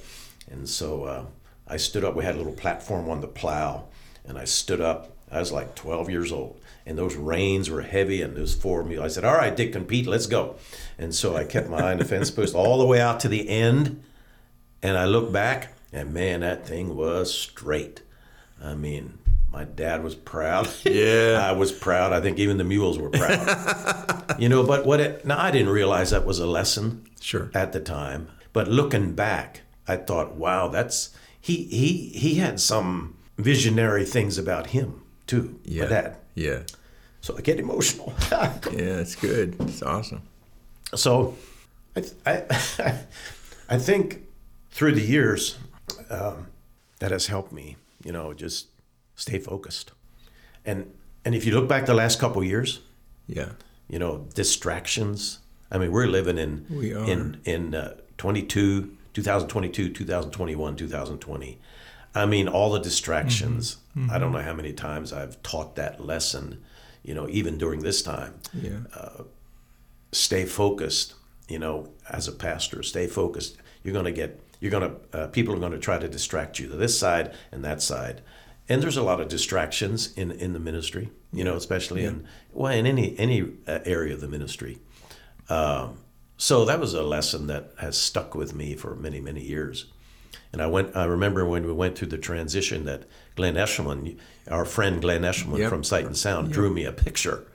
And 0.51 0.69
so 0.69 1.05
uh, 1.05 1.25
I 1.67 1.79
stood 1.79 2.05
up. 2.05 2.15
We 2.15 2.25
had 2.25 2.35
a 2.35 2.39
little 2.39 2.53
platform 2.53 3.09
on 3.09 3.21
the 3.23 3.29
plow, 3.29 3.87
and 4.27 4.37
I 4.37 4.45
stood 4.45 4.81
up. 4.81 5.17
I 5.31 5.41
was 5.41 5.53
like 5.53 5.75
12 5.75 6.11
years 6.11 6.33
old, 6.33 6.61
and 6.87 6.99
those 6.99 7.17
reins 7.17 7.71
were 7.71 7.83
heavy, 7.83 8.23
and 8.23 8.37
those 8.37 8.55
four 8.55 8.85
mules. 8.85 9.05
I 9.05 9.09
said, 9.09 9.25
All 9.25 9.35
right, 9.35 9.55
Dick 9.55 9.75
and 9.75 9.89
Pete, 9.89 10.07
let's 10.07 10.27
go. 10.27 10.57
And 10.99 11.15
so 11.15 11.37
I 11.37 11.45
kept 11.45 11.69
my 11.69 11.79
eye 11.79 11.93
on 11.93 11.99
the 11.99 12.05
fence 12.05 12.31
post 12.31 12.55
all 12.55 12.79
the 12.79 12.87
way 12.87 13.01
out 13.01 13.21
to 13.21 13.29
the 13.29 13.49
end, 13.49 14.03
and 14.83 14.97
I 14.97 15.07
looked 15.07 15.33
back, 15.33 15.73
and 15.93 16.13
man, 16.13 16.41
that 16.41 16.67
thing 16.67 16.97
was 16.97 17.33
straight. 17.33 18.03
I 18.63 18.75
mean, 18.75 19.19
my 19.55 19.65
dad 19.65 20.03
was 20.03 20.15
proud. 20.15 20.69
Yeah. 20.85 21.41
I 21.43 21.53
was 21.53 21.73
proud. 21.73 22.13
I 22.13 22.21
think 22.21 22.39
even 22.39 22.59
the 22.59 22.65
mules 22.65 22.99
were 22.99 23.11
proud. 23.11 24.35
you 24.39 24.49
know, 24.49 24.65
but 24.65 24.85
what 24.85 25.01
it, 25.01 25.25
now 25.25 25.41
I 25.41 25.51
didn't 25.51 25.71
realize 25.71 26.11
that 26.11 26.27
was 26.27 26.39
a 26.39 26.47
lesson 26.47 27.07
sure. 27.21 27.51
at 27.55 27.73
the 27.73 27.81
time. 27.81 28.29
But 28.53 28.69
looking 28.69 29.15
back, 29.15 29.63
I 29.89 29.97
thought, 29.97 30.35
wow, 30.35 30.69
that's 30.69 31.11
he 31.41 31.65
he 31.65 32.09
he 32.09 32.35
had 32.37 32.61
some 32.61 33.17
visionary 33.39 34.05
things 34.05 34.39
about 34.39 34.69
him 34.69 35.03
too. 35.27 35.59
Yeah. 35.65 35.85
My 35.85 35.89
dad. 35.89 36.17
Yeah. 36.35 36.63
So 37.21 37.37
I 37.37 37.41
get 37.41 37.59
emotional. 37.59 38.13
yeah, 38.31 39.01
it's 39.01 39.17
good. 39.17 39.57
It's 39.61 39.83
awesome. 39.83 40.23
So 40.95 41.37
I 41.97 42.05
I, 42.27 42.43
I 43.69 43.79
think 43.79 44.21
through 44.71 44.93
the 44.93 45.07
years 45.07 45.59
um, 46.11 46.49
that 46.99 47.11
has 47.11 47.29
helped 47.29 47.53
me 47.53 47.77
you 48.05 48.13
know, 48.13 48.33
just 48.35 48.69
stay 49.17 49.39
focused. 49.39 49.91
And 50.65 50.93
and 51.25 51.35
if 51.35 51.45
you 51.45 51.53
look 51.55 51.69
back 51.69 51.87
the 51.87 51.95
last 51.95 52.21
couple 52.21 52.45
years, 52.45 52.81
yeah, 53.27 53.53
you 53.89 53.99
know, 53.99 54.27
distractions. 54.35 55.41
I 55.71 55.79
mean, 55.79 55.91
we're 55.91 56.07
living 56.07 56.39
in 56.39 56.67
we 56.71 56.95
in 56.95 57.41
in 57.45 57.75
uh, 57.75 57.97
22, 58.19 58.97
2022, 59.15 59.91
2021, 59.91 60.77
2020. 60.77 61.59
I 62.15 62.27
mean, 62.27 62.49
all 62.49 62.73
the 62.73 62.81
distractions. 62.81 63.77
Mm-hmm. 63.77 64.01
Mm-hmm. 64.01 64.11
I 64.11 64.19
don't 64.19 64.33
know 64.33 64.43
how 64.43 64.55
many 64.55 64.73
times 64.73 65.13
I've 65.13 65.43
taught 65.43 65.77
that 65.77 66.05
lesson. 66.05 66.63
You 67.03 67.15
know, 67.15 67.29
even 67.29 67.59
during 67.59 67.81
this 67.81 68.03
time. 68.03 68.41
Yeah. 68.55 68.79
Uh, 68.95 69.25
stay 70.13 70.47
focused. 70.47 71.15
You 71.49 71.59
know, 71.59 71.91
as 72.09 72.29
a 72.29 72.33
pastor, 72.33 72.83
stay 72.83 73.07
focused. 73.07 73.59
You're 73.83 73.93
going 73.93 74.07
to 74.07 74.13
get 74.13 74.41
you're 74.61 74.71
going 74.71 74.91
to 74.91 75.19
uh, 75.19 75.27
people 75.27 75.55
are 75.55 75.59
going 75.59 75.73
to 75.73 75.79
try 75.79 75.99
to 75.99 76.09
distract 76.09 76.59
you 76.59 76.69
to 76.69 76.77
this 76.77 76.99
side 76.99 77.35
and 77.53 77.63
that 77.65 77.83
side 77.83 78.23
and 78.69 78.83
there's 78.83 78.97
a 78.97 79.03
lot 79.03 79.21
of 79.21 79.29
distractions 79.29 80.13
in 80.15 80.31
in 80.31 80.55
the 80.55 80.59
ministry 80.59 81.11
you 81.33 81.45
know 81.45 81.55
especially 81.55 82.03
yeah. 82.03 82.09
in 82.09 82.27
well 82.53 82.73
in 82.73 82.87
any 82.87 83.15
any 83.19 83.43
uh, 83.67 83.81
area 83.85 84.15
of 84.15 84.23
the 84.23 84.29
ministry 84.29 84.79
um, 85.51 85.99
so 86.37 86.65
that 86.65 86.81
was 86.81 86.95
a 86.95 87.03
lesson 87.03 87.47
that 87.47 87.73
has 87.79 87.97
stuck 87.97 88.35
with 88.35 88.55
me 88.55 88.75
for 88.75 88.95
many 88.95 89.21
many 89.21 89.43
years 89.43 89.93
and 90.55 90.63
I 90.63 90.67
went 90.67 90.97
I 90.97 91.05
remember 91.05 91.45
when 91.45 91.67
we 91.67 91.73
went 91.73 91.99
through 91.99 92.09
the 92.09 92.19
transition 92.19 92.87
that 92.87 93.03
Glenn 93.37 93.55
Eshelman 93.55 94.17
our 94.49 94.65
friend 94.65 95.01
Glenn 95.01 95.23
Eshelman 95.23 95.59
yep. 95.59 95.69
from 95.69 95.85
Sight 95.85 96.07
and 96.07 96.17
Sound 96.17 96.47
yep. 96.47 96.55
drew 96.55 96.73
me 96.73 96.85
a 96.85 96.93
picture 96.93 97.47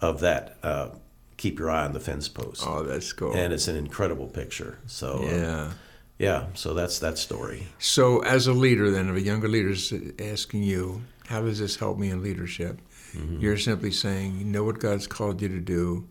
of 0.00 0.20
that 0.20 0.56
uh, 0.62 0.88
keep 1.36 1.58
your 1.58 1.70
eye 1.70 1.84
on 1.84 1.92
the 1.92 2.00
fence 2.00 2.28
post 2.28 2.64
oh 2.66 2.82
that's 2.82 3.12
cool 3.12 3.34
and 3.34 3.52
it's 3.52 3.68
an 3.68 3.76
incredible 3.76 4.26
picture 4.26 4.78
so 4.86 5.18
uh, 5.18 5.26
yeah 5.26 5.70
yeah, 6.18 6.46
so 6.54 6.72
that's 6.72 6.98
that 7.00 7.18
story. 7.18 7.66
So, 7.78 8.20
as 8.20 8.46
a 8.46 8.52
leader, 8.52 8.90
then, 8.90 9.10
of 9.10 9.16
a 9.16 9.20
younger 9.20 9.48
leader 9.48 9.70
is 9.70 9.92
asking 10.18 10.62
you, 10.62 11.02
how 11.26 11.42
does 11.42 11.58
this 11.58 11.76
help 11.76 11.98
me 11.98 12.10
in 12.10 12.22
leadership? 12.22 12.80
Mm-hmm. 13.12 13.40
You're 13.40 13.58
simply 13.58 13.90
saying, 13.90 14.38
you 14.38 14.44
know 14.44 14.64
what 14.64 14.78
God's 14.78 15.06
called 15.06 15.42
you 15.42 15.48
to 15.48 15.60
do, 15.60 16.08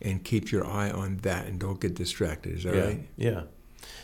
and 0.00 0.22
keep 0.22 0.52
your 0.52 0.64
eye 0.64 0.90
on 0.90 1.16
that, 1.18 1.46
and 1.46 1.58
don't 1.58 1.80
get 1.80 1.94
distracted. 1.94 2.58
Is 2.58 2.64
that 2.64 2.74
yeah, 2.74 2.84
right? 2.84 3.08
Yeah, 3.16 3.42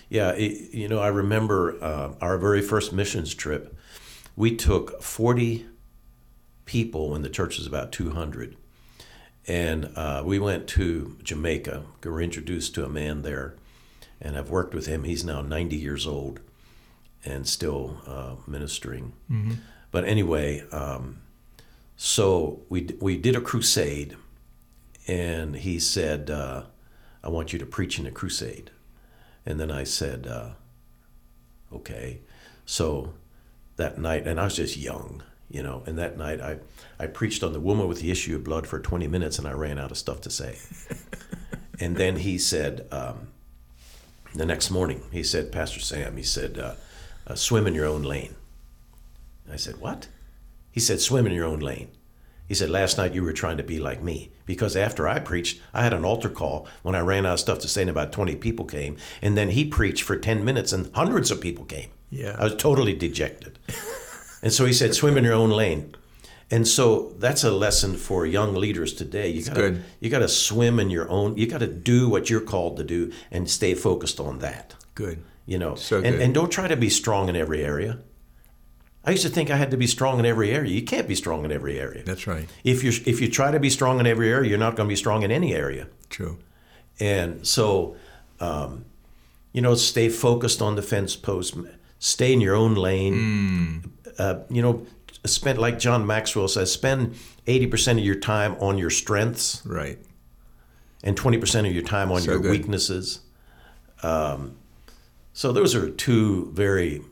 yeah. 0.08 0.30
It, 0.30 0.74
you 0.74 0.88
know, 0.88 0.98
I 0.98 1.08
remember 1.08 1.82
uh, 1.82 2.14
our 2.20 2.38
very 2.38 2.62
first 2.62 2.92
missions 2.92 3.34
trip. 3.34 3.76
We 4.36 4.56
took 4.56 5.02
40 5.02 5.66
people 6.64 7.10
when 7.10 7.22
the 7.22 7.28
church 7.28 7.58
was 7.58 7.66
about 7.66 7.92
200, 7.92 8.56
and 9.46 9.90
uh, 9.96 10.22
we 10.24 10.38
went 10.38 10.66
to 10.68 11.16
Jamaica. 11.22 11.84
We 12.02 12.10
were 12.10 12.20
introduced 12.20 12.74
to 12.74 12.84
a 12.84 12.88
man 12.88 13.22
there 13.22 13.54
and 14.24 14.36
I've 14.36 14.50
worked 14.50 14.74
with 14.74 14.86
him. 14.86 15.04
He's 15.04 15.24
now 15.24 15.42
90 15.42 15.76
years 15.76 16.06
old 16.06 16.40
and 17.24 17.46
still 17.46 17.98
uh, 18.06 18.36
ministering. 18.46 19.12
Mm-hmm. 19.30 19.52
But 19.90 20.04
anyway, 20.04 20.64
um, 20.72 21.20
so 21.96 22.62
we 22.68 22.88
we 23.00 23.16
did 23.16 23.36
a 23.36 23.40
crusade, 23.40 24.16
and 25.06 25.54
he 25.54 25.78
said, 25.78 26.30
uh, 26.30 26.64
"I 27.22 27.28
want 27.28 27.52
you 27.52 27.58
to 27.60 27.66
preach 27.66 28.00
in 28.00 28.06
a 28.06 28.10
crusade," 28.10 28.72
and 29.46 29.60
then 29.60 29.70
I 29.70 29.84
said, 29.84 30.26
uh, 30.26 30.50
"Okay." 31.72 32.20
So 32.66 33.14
that 33.76 33.98
night, 33.98 34.26
and 34.26 34.40
I 34.40 34.44
was 34.44 34.56
just 34.56 34.76
young, 34.76 35.22
you 35.50 35.62
know, 35.62 35.82
and 35.86 35.98
that 35.98 36.16
night 36.16 36.40
I 36.40 36.58
I 36.98 37.06
preached 37.06 37.42
on 37.42 37.52
the 37.52 37.60
woman 37.60 37.88
with 37.88 38.00
the 38.00 38.10
issue 38.10 38.36
of 38.36 38.44
blood 38.44 38.66
for 38.66 38.78
20 38.78 39.06
minutes, 39.08 39.38
and 39.38 39.46
I 39.46 39.52
ran 39.52 39.78
out 39.78 39.90
of 39.90 39.98
stuff 39.98 40.20
to 40.22 40.30
say. 40.30 40.58
and 41.80 41.96
then 41.96 42.16
he 42.16 42.38
said. 42.38 42.86
Um, 42.90 43.28
the 44.34 44.44
next 44.44 44.68
morning, 44.70 45.00
he 45.12 45.22
said, 45.22 45.52
Pastor 45.52 45.78
Sam, 45.78 46.16
he 46.16 46.24
said, 46.24 46.58
uh, 46.58 46.74
uh, 47.26 47.34
swim 47.36 47.68
in 47.68 47.74
your 47.74 47.86
own 47.86 48.02
lane. 48.02 48.34
I 49.50 49.56
said, 49.56 49.80
What? 49.80 50.08
He 50.72 50.80
said, 50.80 51.00
Swim 51.00 51.26
in 51.26 51.32
your 51.32 51.44
own 51.46 51.60
lane. 51.60 51.88
He 52.46 52.54
said, 52.54 52.70
Last 52.70 52.98
night 52.98 53.14
you 53.14 53.22
were 53.22 53.32
trying 53.32 53.56
to 53.56 53.62
be 53.62 53.78
like 53.78 54.02
me. 54.02 54.30
Because 54.46 54.76
after 54.76 55.08
I 55.08 55.18
preached, 55.20 55.60
I 55.72 55.82
had 55.82 55.94
an 55.94 56.04
altar 56.04 56.28
call 56.28 56.66
when 56.82 56.94
I 56.94 57.00
ran 57.00 57.24
out 57.24 57.34
of 57.34 57.40
stuff 57.40 57.58
to 57.60 57.68
say, 57.68 57.80
and 57.82 57.90
about 57.90 58.12
20 58.12 58.36
people 58.36 58.66
came. 58.66 58.96
And 59.22 59.36
then 59.38 59.50
he 59.50 59.64
preached 59.64 60.02
for 60.02 60.16
10 60.16 60.44
minutes, 60.44 60.72
and 60.72 60.90
hundreds 60.94 61.30
of 61.30 61.40
people 61.40 61.64
came. 61.64 61.88
Yeah. 62.10 62.36
I 62.38 62.44
was 62.44 62.56
totally 62.56 62.92
dejected. 62.94 63.58
and 64.42 64.52
so 64.52 64.66
he 64.66 64.72
said, 64.72 64.94
Swim 64.94 65.16
in 65.16 65.24
your 65.24 65.32
own 65.34 65.50
lane. 65.50 65.94
And 66.50 66.68
so 66.68 67.14
that's 67.18 67.42
a 67.42 67.50
lesson 67.50 67.96
for 67.96 68.26
young 68.26 68.54
leaders 68.54 68.92
today. 68.92 69.28
You 69.30 69.42
got 69.44 69.54
good. 69.54 69.82
you 69.98 70.10
got 70.10 70.18
to 70.18 70.28
swim 70.28 70.78
in 70.78 70.90
your 70.90 71.08
own. 71.08 71.38
You 71.38 71.46
got 71.46 71.60
to 71.60 71.66
do 71.66 72.08
what 72.10 72.28
you're 72.28 72.42
called 72.42 72.76
to 72.76 72.84
do 72.84 73.10
and 73.30 73.50
stay 73.50 73.74
focused 73.74 74.20
on 74.20 74.40
that. 74.40 74.74
Good. 74.94 75.24
You 75.46 75.58
know, 75.58 75.74
So 75.74 75.96
and 75.96 76.04
good. 76.04 76.20
and 76.20 76.34
don't 76.34 76.50
try 76.52 76.68
to 76.68 76.76
be 76.76 76.90
strong 76.90 77.30
in 77.30 77.34
every 77.36 77.64
area. 77.64 77.98
I 79.06 79.10
used 79.10 79.22
to 79.24 79.28
think 79.28 79.50
I 79.50 79.56
had 79.56 79.70
to 79.70 79.76
be 79.76 79.86
strong 79.86 80.18
in 80.18 80.24
every 80.26 80.50
area. 80.50 80.70
You 80.72 80.82
can't 80.82 81.06
be 81.06 81.14
strong 81.14 81.44
in 81.44 81.52
every 81.52 81.78
area. 81.78 82.02
That's 82.04 82.26
right. 82.26 82.48
If 82.64 82.82
you 82.82 82.90
if 83.06 83.20
you 83.20 83.28
try 83.28 83.50
to 83.50 83.60
be 83.60 83.70
strong 83.70 84.00
in 84.00 84.06
every 84.06 84.30
area, 84.30 84.48
you're 84.48 84.58
not 84.58 84.76
going 84.76 84.88
to 84.88 84.92
be 84.92 84.96
strong 84.96 85.22
in 85.22 85.30
any 85.30 85.54
area. 85.54 85.88
True. 86.08 86.38
And 87.00 87.46
so, 87.46 87.96
um, 88.40 88.84
you 89.52 89.60
know, 89.60 89.74
stay 89.74 90.08
focused 90.08 90.62
on 90.62 90.76
the 90.76 90.82
fence 90.82 91.16
post. 91.16 91.54
Stay 91.98 92.32
in 92.32 92.40
your 92.40 92.54
own 92.54 92.74
lane. 92.74 93.92
Uh, 94.18 94.40
you 94.48 94.62
know, 94.62 94.86
spend 95.24 95.58
like 95.58 95.78
John 95.78 96.06
Maxwell 96.06 96.48
says, 96.48 96.72
spend 96.72 97.16
eighty 97.46 97.66
percent 97.66 97.98
of 97.98 98.04
your 98.04 98.14
time 98.14 98.54
on 98.60 98.78
your 98.78 98.90
strengths 98.90 99.64
Right. 99.66 99.98
and 101.02 101.16
twenty 101.16 101.36
percent 101.38 101.66
of 101.66 101.72
your 101.74 101.82
time 101.84 102.10
on 102.12 102.20
So 102.22 102.32
your 102.32 102.40
good. 102.40 102.50
weaknesses. 102.52 103.20
Um, 104.02 104.56
so 105.32 105.50
those 105.52 105.74
are 105.74 105.90
two 105.90 106.50
very 106.52 107.02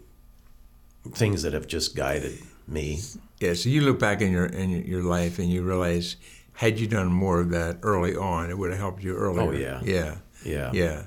things 1.14 1.42
that 1.42 1.52
have 1.52 1.66
just 1.66 1.96
guided 1.96 2.38
me. 2.68 3.00
Yeah. 3.40 3.54
So 3.54 3.68
you 3.68 3.80
look 3.82 3.98
back 3.98 4.20
in 4.22 4.32
your 4.32 4.46
in 4.46 4.70
your 4.86 5.02
life 5.02 5.38
and 5.38 5.48
you 5.50 5.62
realize, 5.62 6.16
had 6.54 6.78
you 6.78 6.86
done 6.86 7.08
more 7.12 7.40
of 7.40 7.50
that 7.50 7.78
early 7.82 8.14
on, 8.16 8.50
it 8.50 8.56
would 8.58 8.70
have 8.70 8.78
helped 8.80 9.02
you 9.02 9.14
earlier. 9.16 9.42
Oh, 9.42 9.50
yeah. 9.52 9.80
Yeah. 9.84 10.16
Yeah. 10.44 10.70
Yeah. 10.72 11.02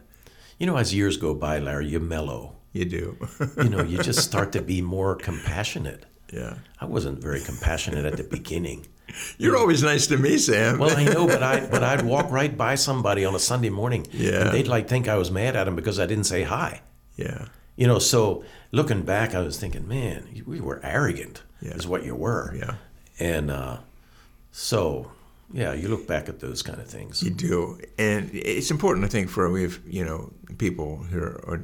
You 0.59 0.65
know, 0.67 0.77
as 0.77 0.93
years 0.93 1.17
go 1.17 1.33
by, 1.33 1.59
Larry, 1.59 1.87
you 1.87 1.99
mellow. 1.99 2.55
You 2.73 2.85
do. 2.85 3.17
You 3.57 3.69
know, 3.69 3.83
you 3.83 3.97
just 3.99 4.19
start 4.19 4.51
to 4.53 4.61
be 4.61 4.81
more 4.81 5.15
compassionate. 5.15 6.05
yeah. 6.33 6.55
I 6.81 6.85
wasn't 6.85 7.21
very 7.21 7.39
compassionate 7.41 8.05
at 8.05 8.17
the 8.17 8.23
beginning. 8.23 8.85
You're 9.37 9.55
always 9.55 9.81
nice 9.83 10.07
to 10.07 10.17
me, 10.17 10.37
Sam. 10.37 10.77
Well, 10.79 10.95
I 10.97 11.05
know, 11.05 11.25
but 11.27 11.41
I 11.43 11.65
but 11.67 11.83
I'd 11.83 12.01
walk 12.13 12.29
right 12.31 12.57
by 12.57 12.75
somebody 12.75 13.23
on 13.23 13.33
a 13.35 13.39
Sunday 13.39 13.69
morning, 13.69 14.05
Yeah. 14.11 14.41
and 14.41 14.49
they'd 14.51 14.67
like 14.67 14.87
think 14.89 15.07
I 15.07 15.15
was 15.15 15.31
mad 15.31 15.55
at 15.55 15.63
them 15.65 15.75
because 15.75 15.99
I 15.99 16.05
didn't 16.05 16.25
say 16.25 16.43
hi. 16.43 16.81
yeah. 17.15 17.45
You 17.75 17.87
know, 17.87 17.99
so 17.99 18.43
looking 18.71 19.01
back, 19.03 19.35
I 19.35 19.41
was 19.41 19.59
thinking, 19.59 19.87
man, 19.87 20.27
we 20.45 20.61
were 20.61 20.79
arrogant, 20.83 21.43
Yeah. 21.61 21.71
is 21.75 21.85
what 21.87 22.05
you 22.05 22.15
were. 22.15 22.55
Yeah. 22.55 22.75
And 23.19 23.51
uh, 23.51 23.77
so, 24.51 25.11
yeah, 25.53 25.73
you 25.73 25.87
look 25.89 26.07
back 26.07 26.29
at 26.29 26.39
those 26.39 26.61
kind 26.61 26.79
of 26.79 26.87
things. 26.87 27.21
You 27.21 27.31
do, 27.31 27.79
and 27.97 28.29
it's 28.33 28.71
important, 28.71 29.05
I 29.05 29.09
think, 29.09 29.29
for 29.29 29.49
we 29.51 29.63
have 29.63 29.79
you 29.85 30.03
know 30.05 30.31
people 30.57 30.97
who 30.97 31.19
are, 31.19 31.43
are 31.47 31.63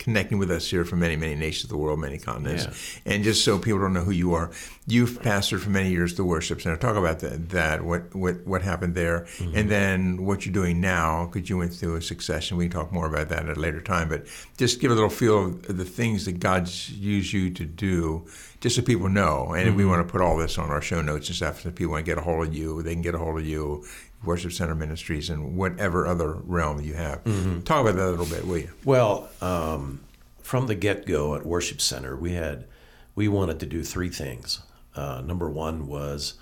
connecting 0.00 0.38
with 0.38 0.50
us 0.50 0.68
here 0.68 0.84
from 0.84 0.98
many, 0.98 1.14
many 1.14 1.36
nations 1.36 1.64
of 1.64 1.70
the 1.70 1.76
world, 1.76 2.00
many 2.00 2.18
continents, 2.18 2.66
and 3.04 3.22
just 3.22 3.44
so 3.44 3.58
people 3.58 3.78
don't 3.78 3.92
know 3.92 4.02
who 4.02 4.10
you 4.10 4.34
are. 4.34 4.50
You've 4.86 5.22
pastored 5.22 5.60
for 5.60 5.70
many 5.70 5.90
years 5.90 6.14
the 6.14 6.24
worship 6.24 6.60
center. 6.60 6.76
Talk 6.76 6.96
about 6.96 7.20
that, 7.20 7.50
that 7.50 7.84
what 7.84 8.12
what 8.14 8.44
what 8.44 8.62
happened 8.62 8.96
there, 8.96 9.20
mm-hmm. 9.36 9.56
and 9.56 9.70
then 9.70 10.24
what 10.24 10.44
you're 10.44 10.52
doing 10.52 10.80
now, 10.80 11.26
because 11.26 11.48
you 11.48 11.58
went 11.58 11.72
through 11.74 11.96
a 11.96 12.02
succession. 12.02 12.56
We 12.56 12.64
can 12.68 12.72
talk 12.72 12.90
more 12.90 13.06
about 13.06 13.28
that 13.28 13.48
at 13.48 13.56
a 13.56 13.60
later 13.60 13.80
time, 13.80 14.08
but 14.08 14.26
just 14.56 14.80
give 14.80 14.90
a 14.90 14.94
little 14.94 15.10
feel 15.10 15.46
of 15.46 15.76
the 15.76 15.84
things 15.84 16.24
that 16.24 16.40
God's 16.40 16.90
used 16.90 17.32
you 17.32 17.50
to 17.50 17.64
do, 17.64 18.26
just 18.60 18.76
so 18.76 18.82
people 18.82 19.08
know. 19.08 19.54
And 19.54 19.76
we 19.76 19.84
want 19.84 20.06
to 20.06 20.10
put 20.10 20.20
all 20.20 20.36
this 20.36 20.58
on 20.58 20.70
our 20.70 20.82
show 20.82 21.00
notes 21.02 21.28
and 21.28 21.36
stuff, 21.36 21.62
so 21.62 21.68
if 21.70 21.74
people 21.74 21.92
want 21.92 22.04
to 22.04 22.10
get 22.10 22.18
a 22.18 22.22
hold 22.22 22.46
of 22.46 22.54
you, 22.54 22.82
they 22.82 22.92
can 22.92 23.02
get 23.02 23.14
a 23.14 23.18
hold 23.18 23.38
of 23.38 23.46
you. 23.46 23.84
Worship 24.22 24.52
Center 24.52 24.74
Ministries 24.74 25.30
and 25.30 25.56
whatever 25.56 26.06
other 26.06 26.32
realm 26.44 26.80
you 26.82 26.92
have. 26.92 27.24
Talk 27.64 27.80
about 27.80 27.96
that 27.96 28.06
a 28.06 28.10
little 28.10 28.26
bit, 28.26 28.46
will 28.46 28.58
you? 28.58 28.70
Well, 28.84 29.30
um, 29.40 30.00
from 30.42 30.66
the 30.66 30.74
get 30.74 31.06
go 31.06 31.34
at 31.36 31.46
Worship 31.46 31.80
Center, 31.80 32.14
we 32.16 32.32
had 32.34 32.66
we 33.14 33.28
wanted 33.28 33.60
to 33.60 33.66
do 33.66 33.82
three 33.82 34.10
things. 34.10 34.60
Uh, 34.94 35.22
number 35.24 35.48
one 35.48 35.86
was 35.86 36.34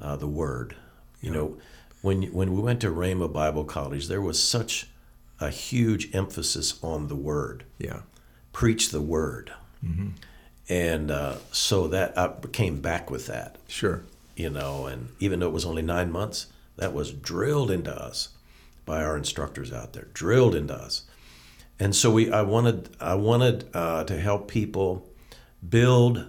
uh, 0.00 0.14
the 0.14 0.28
Word. 0.28 0.76
You 1.20 1.32
know, 1.32 1.56
when 2.00 2.22
when 2.32 2.54
we 2.54 2.60
went 2.62 2.80
to 2.82 2.90
Rhema 2.92 3.32
Bible 3.32 3.64
College, 3.64 4.06
there 4.06 4.20
was 4.20 4.40
such 4.40 4.86
a 5.40 5.50
huge 5.50 6.14
emphasis 6.14 6.78
on 6.80 7.08
the 7.08 7.16
Word. 7.16 7.64
Yeah. 7.78 8.02
Preach 8.52 8.90
the 8.90 9.02
Word, 9.02 9.52
Mm-hmm. 9.84 10.10
And 10.68 11.10
uh, 11.10 11.36
so 11.52 11.88
that 11.88 12.16
I 12.18 12.32
came 12.52 12.80
back 12.80 13.10
with 13.10 13.26
that. 13.26 13.56
Sure. 13.68 14.02
You 14.36 14.50
know, 14.50 14.86
and 14.86 15.08
even 15.20 15.40
though 15.40 15.46
it 15.46 15.52
was 15.52 15.64
only 15.64 15.82
nine 15.82 16.10
months, 16.12 16.46
that 16.76 16.92
was 16.92 17.10
drilled 17.12 17.70
into 17.70 17.94
us 17.94 18.30
by 18.84 19.02
our 19.02 19.16
instructors 19.16 19.72
out 19.72 19.92
there, 19.94 20.08
drilled 20.12 20.54
into 20.54 20.74
us 20.74 21.04
and 21.78 21.94
so 21.94 22.10
we 22.10 22.30
I 22.32 22.40
wanted 22.40 22.88
I 23.00 23.16
wanted 23.16 23.68
uh, 23.74 24.04
to 24.04 24.18
help 24.18 24.48
people 24.48 25.06
build 25.68 26.26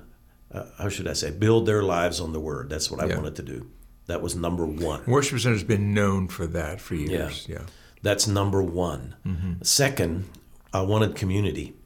uh, 0.52 0.66
how 0.78 0.90
should 0.90 1.08
I 1.08 1.14
say 1.14 1.32
build 1.32 1.66
their 1.66 1.82
lives 1.84 2.20
on 2.20 2.34
the 2.34 2.40
word. 2.40 2.70
That's 2.70 2.92
what 2.92 3.02
I 3.02 3.06
Yeah. 3.08 3.16
wanted 3.16 3.36
to 3.38 3.44
do. 3.44 3.68
That 4.08 4.22
was 4.22 4.36
number 4.36 4.66
one. 4.66 5.04
Worship 5.08 5.40
Center's 5.40 5.64
been 5.64 5.94
known 5.94 6.28
for 6.28 6.48
that 6.48 6.82
for 6.82 6.96
years. 6.96 7.46
Yeah. 7.50 7.62
That's 8.02 8.28
number 8.28 8.62
one. 8.62 9.16
Second, 9.62 10.26
I 10.74 10.82
wanted 10.82 11.16
community. 11.16 11.77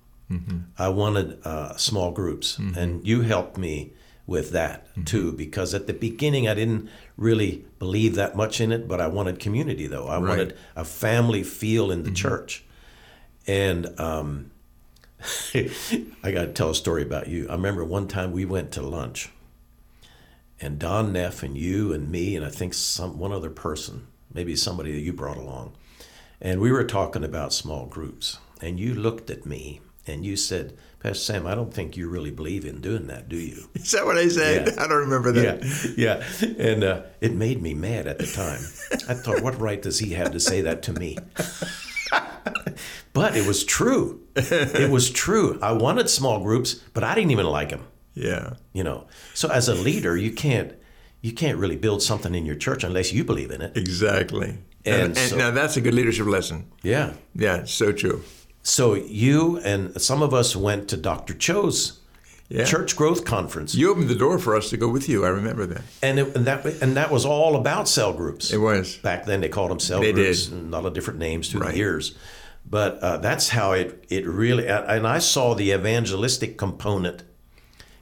I 0.78 0.89
wanted 0.89 1.46
uh, 1.46 1.76
small 1.78 2.12
groups, 2.12 2.58
and 2.78 3.06
you 3.08 3.22
helped 3.22 3.58
me 3.58 3.94
with 4.26 4.52
that 4.52 4.88
too. 5.06 5.32
Because 5.34 5.74
at 5.74 5.88
the 5.88 5.94
beginning, 5.94 6.48
I 6.48 6.54
didn't 6.54 6.89
really 7.17 7.65
believe 7.80 8.15
that 8.15 8.36
much 8.36 8.62
in 8.62 8.72
it, 8.72 8.88
but 8.88 9.02
I 9.02 9.08
wanted 9.08 9.39
community 9.39 9.88
though. 9.88 10.08
I 10.08 10.17
wanted 10.30 10.58
a 10.76 10.86
family 10.86 11.44
feel 11.44 11.91
in 11.91 12.04
the 12.04 12.12
church, 12.12 12.63
and 13.48 14.00
um, 14.00 14.52
I 15.54 16.32
got 16.32 16.46
to 16.46 16.52
tell 16.54 16.70
a 16.70 16.76
story 16.76 17.04
about 17.04 17.28
you. 17.28 17.48
I 17.50 17.54
remember 17.54 17.84
one 17.84 18.08
time 18.08 18.32
we 18.32 18.46
went 18.46 18.72
to 18.74 18.82
lunch, 18.82 19.30
and 20.60 20.80
Don 20.80 21.12
Neff 21.13 21.44
and 21.44 21.58
you 21.58 21.91
and 21.94 22.10
me 22.10 22.36
and 22.36 22.46
I 22.46 22.50
think 22.50 22.74
some 22.74 23.17
one 23.17 23.32
other 23.32 23.50
person, 23.50 24.08
maybe 24.34 24.56
somebody 24.56 24.91
that 24.94 25.02
you 25.02 25.13
brought 25.13 25.38
along, 25.38 25.74
and 26.39 26.62
we 26.62 26.72
were 26.72 26.84
talking 26.86 27.24
about 27.24 27.54
small 27.54 27.86
groups. 27.86 28.38
And 28.63 28.80
you 28.80 28.94
looked 28.94 29.32
at 29.32 29.44
me 29.44 29.82
and 30.08 30.26
you 30.26 30.36
said, 30.36 30.78
"Pastor 31.00 31.16
Sam, 31.34 31.48
I 31.48 31.56
don't 31.56 31.74
think 31.74 31.96
you 31.98 32.10
really 32.10 32.32
believe 32.32 32.66
in 32.66 32.82
doing 32.82 33.08
that, 33.08 33.30
do 33.30 33.38
you?" 33.38 33.70
Is 33.76 33.92
that 33.92 34.06
what 34.06 34.18
I 34.18 34.28
said? 34.28 34.68
Yeah. 34.68 34.84
I 34.84 34.88
don't 34.88 35.00
remember 35.00 35.32
that. 35.34 35.64
Yeah, 35.98 36.24
yeah, 36.42 36.48
and 36.58 36.84
uh, 36.84 37.02
it 37.22 37.34
made 37.34 37.62
me 37.62 37.74
mad 37.74 38.08
at 38.08 38.18
the 38.20 38.28
time. 38.28 38.62
I 39.10 39.14
thought, 39.14 39.42
what 39.42 39.60
right 39.60 39.82
does 39.82 40.00
he 40.00 40.14
have 40.14 40.32
to 40.32 40.40
say 40.40 40.62
that 40.62 40.84
to 40.84 40.94
me? 40.94 41.18
but 43.14 43.36
it 43.36 43.46
was 43.48 43.64
true. 43.64 44.22
It 44.36 44.90
was 44.90 45.10
true. 45.10 45.60
I 45.62 45.72
wanted 45.74 46.10
small 46.10 46.42
groups, 46.44 46.76
but 46.94 47.04
I 47.04 47.16
didn't 47.16 47.32
even 47.32 47.46
like 47.46 47.70
them. 47.70 47.86
Yeah. 48.14 48.54
You 48.74 48.84
know, 48.84 49.08
so 49.34 49.50
as 49.50 49.68
a 49.68 49.76
leader, 49.76 50.18
you 50.18 50.32
can't 50.32 50.74
you 51.22 51.32
can't 51.34 51.58
really 51.58 51.76
build 51.78 52.02
something 52.02 52.34
in 52.34 52.46
your 52.46 52.56
church 52.56 52.84
unless 52.84 53.14
you 53.14 53.24
believe 53.24 53.52
in 53.52 53.62
it. 53.62 53.78
Exactly. 53.78 54.58
And 54.86 54.96
And, 54.96 55.18
and 55.18 55.18
so- 55.18 55.38
now 55.38 55.52
that's 55.52 55.78
a 55.78 55.82
good 55.82 55.94
leadership 55.94 56.26
lesson. 56.26 56.72
Yeah. 56.82 57.14
Yeah, 57.36 57.66
so 57.66 57.92
true. 57.92 58.24
So 58.63 58.93
you 58.93 59.58
and 59.63 60.00
some 60.02 60.21
of 60.21 60.34
us 60.34 60.56
went 60.56 60.88
to 60.89 60.97
Dr. 60.97 61.34
Cho's 61.34 62.00
Yeah. 62.50 62.65
church 62.65 62.95
growth 62.97 63.24
conference, 63.26 63.74
You 63.76 63.91
opened 63.91 64.10
the 64.10 64.15
door 64.15 64.38
for 64.38 64.56
us 64.58 64.69
to 64.71 64.78
go 64.78 64.89
with 64.89 65.08
you. 65.08 65.24
I 65.26 65.30
remember 65.30 65.65
that. 65.67 65.82
and, 66.04 66.19
it, 66.19 66.36
and 66.36 66.45
that 66.45 66.65
and 66.82 66.95
that 66.97 67.10
was 67.10 67.26
all 67.26 67.56
about 67.56 67.88
cell 67.88 68.12
groups. 68.13 68.52
It 68.52 68.58
was. 68.58 68.97
back 68.97 69.26
then 69.26 69.39
they 69.41 69.50
called 69.50 69.71
them 69.71 69.80
cell 69.80 70.02
They 70.02 70.12
groups 70.12 70.45
did. 70.47 70.54
and 70.54 70.67
a 70.74 70.78
lot 70.78 70.86
of 70.86 70.93
different 70.93 71.19
names 71.19 71.50
through 71.50 71.62
Right. 71.62 71.71
the 71.71 71.78
years 71.78 72.13
but 72.69 73.00
uh, 73.00 73.17
that's 73.17 73.50
how 73.50 73.71
it 73.71 74.06
it 74.10 74.28
really 74.28 74.67
and 74.67 75.08
i 75.08 75.17
saw 75.17 75.56
the 75.56 75.71
evangelistic 75.71 76.58
component 76.58 77.24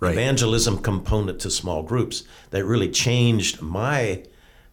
Right. 0.01 0.11
evangelism 0.13 0.79
component 0.79 1.39
to 1.41 1.49
small 1.49 1.81
groups 1.83 2.23
that 2.51 2.65
really 2.65 2.89
changed 2.89 3.61
my 3.61 4.23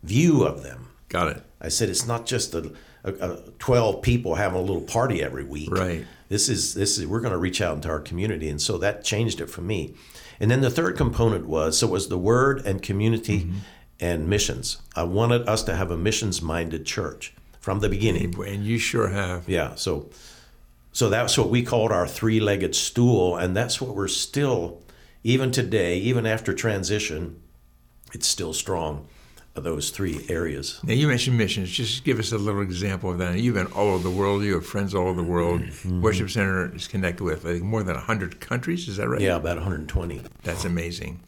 view 0.02 0.42
of 0.44 0.62
them 0.64 0.88
Got 1.08 1.28
it. 1.36 1.42
i 1.60 1.68
said 1.68 1.88
it's 1.88 2.06
not 2.06 2.26
just 2.26 2.52
a, 2.54 2.72
a, 3.06 3.30
a 3.30 3.36
12 3.58 4.02
people 4.02 4.34
having 4.34 4.58
a 4.58 4.62
little 4.62 4.82
party 4.82 5.22
every 5.22 5.44
week 5.44 5.70
Right. 5.70 6.04
this 6.28 6.48
is 6.48 6.74
this 6.74 6.98
is 6.98 7.06
we're 7.06 7.20
going 7.20 7.32
to 7.32 7.38
reach 7.38 7.60
out 7.60 7.76
into 7.76 7.88
our 7.88 8.00
community 8.00 8.48
and 8.48 8.60
so 8.60 8.78
that 8.78 9.04
changed 9.04 9.40
it 9.40 9.48
for 9.48 9.62
me 9.62 9.94
and 10.40 10.50
then 10.50 10.60
the 10.60 10.70
third 10.70 10.96
component 10.96 11.46
was 11.46 11.78
so 11.78 11.86
it 11.86 11.90
was 11.90 12.08
the 12.08 12.18
word 12.18 12.64
and 12.66 12.82
community 12.82 13.40
Mm-hmm. 13.40 13.58
and 14.00 14.28
missions 14.28 14.78
i 14.94 15.02
wanted 15.02 15.48
us 15.48 15.62
to 15.64 15.74
have 15.74 15.90
a 15.90 15.96
missions 15.96 16.42
minded 16.42 16.84
church 16.84 17.32
from 17.60 17.80
the 17.80 17.88
beginning 17.88 18.34
And 18.44 18.64
you 18.64 18.78
sure 18.78 19.08
have. 19.08 19.48
yeah 19.48 19.74
so 19.76 20.10
so 20.92 21.08
that's 21.10 21.36
what 21.38 21.50
we 21.50 21.62
called 21.62 21.92
our 21.92 22.06
three-legged 22.06 22.74
stool 22.74 23.36
and 23.36 23.56
that's 23.56 23.80
what 23.80 23.94
we're 23.94 24.08
still 24.08 24.82
even 25.24 25.50
today 25.50 25.98
even 25.98 26.26
after 26.26 26.52
transition 26.54 27.40
it's 28.14 28.26
still 28.28 28.52
strong 28.52 29.06
those 29.64 29.90
three 29.90 30.24
areas. 30.28 30.80
Now 30.82 30.94
you 30.94 31.08
mentioned 31.08 31.38
missions. 31.38 31.70
Just 31.70 32.04
give 32.04 32.18
us 32.18 32.32
a 32.32 32.38
little 32.38 32.62
example 32.62 33.10
of 33.10 33.18
that. 33.18 33.38
You've 33.38 33.54
been 33.54 33.66
all 33.68 33.88
over 33.88 34.02
the 34.02 34.10
world. 34.10 34.42
You 34.42 34.54
have 34.54 34.66
friends 34.66 34.94
all 34.94 35.08
over 35.08 35.20
the 35.20 35.28
world. 35.28 35.60
Mm-hmm. 35.60 36.02
Worship 36.02 36.30
Center 36.30 36.74
is 36.74 36.88
connected 36.88 37.24
with 37.24 37.46
I 37.46 37.54
think 37.54 37.64
more 37.64 37.82
than 37.82 37.96
hundred 37.96 38.40
countries. 38.40 38.88
Is 38.88 38.96
that 38.96 39.08
right? 39.08 39.20
Yeah, 39.20 39.36
about 39.36 39.56
120. 39.56 40.22
That's 40.42 40.64
amazing, 40.64 41.20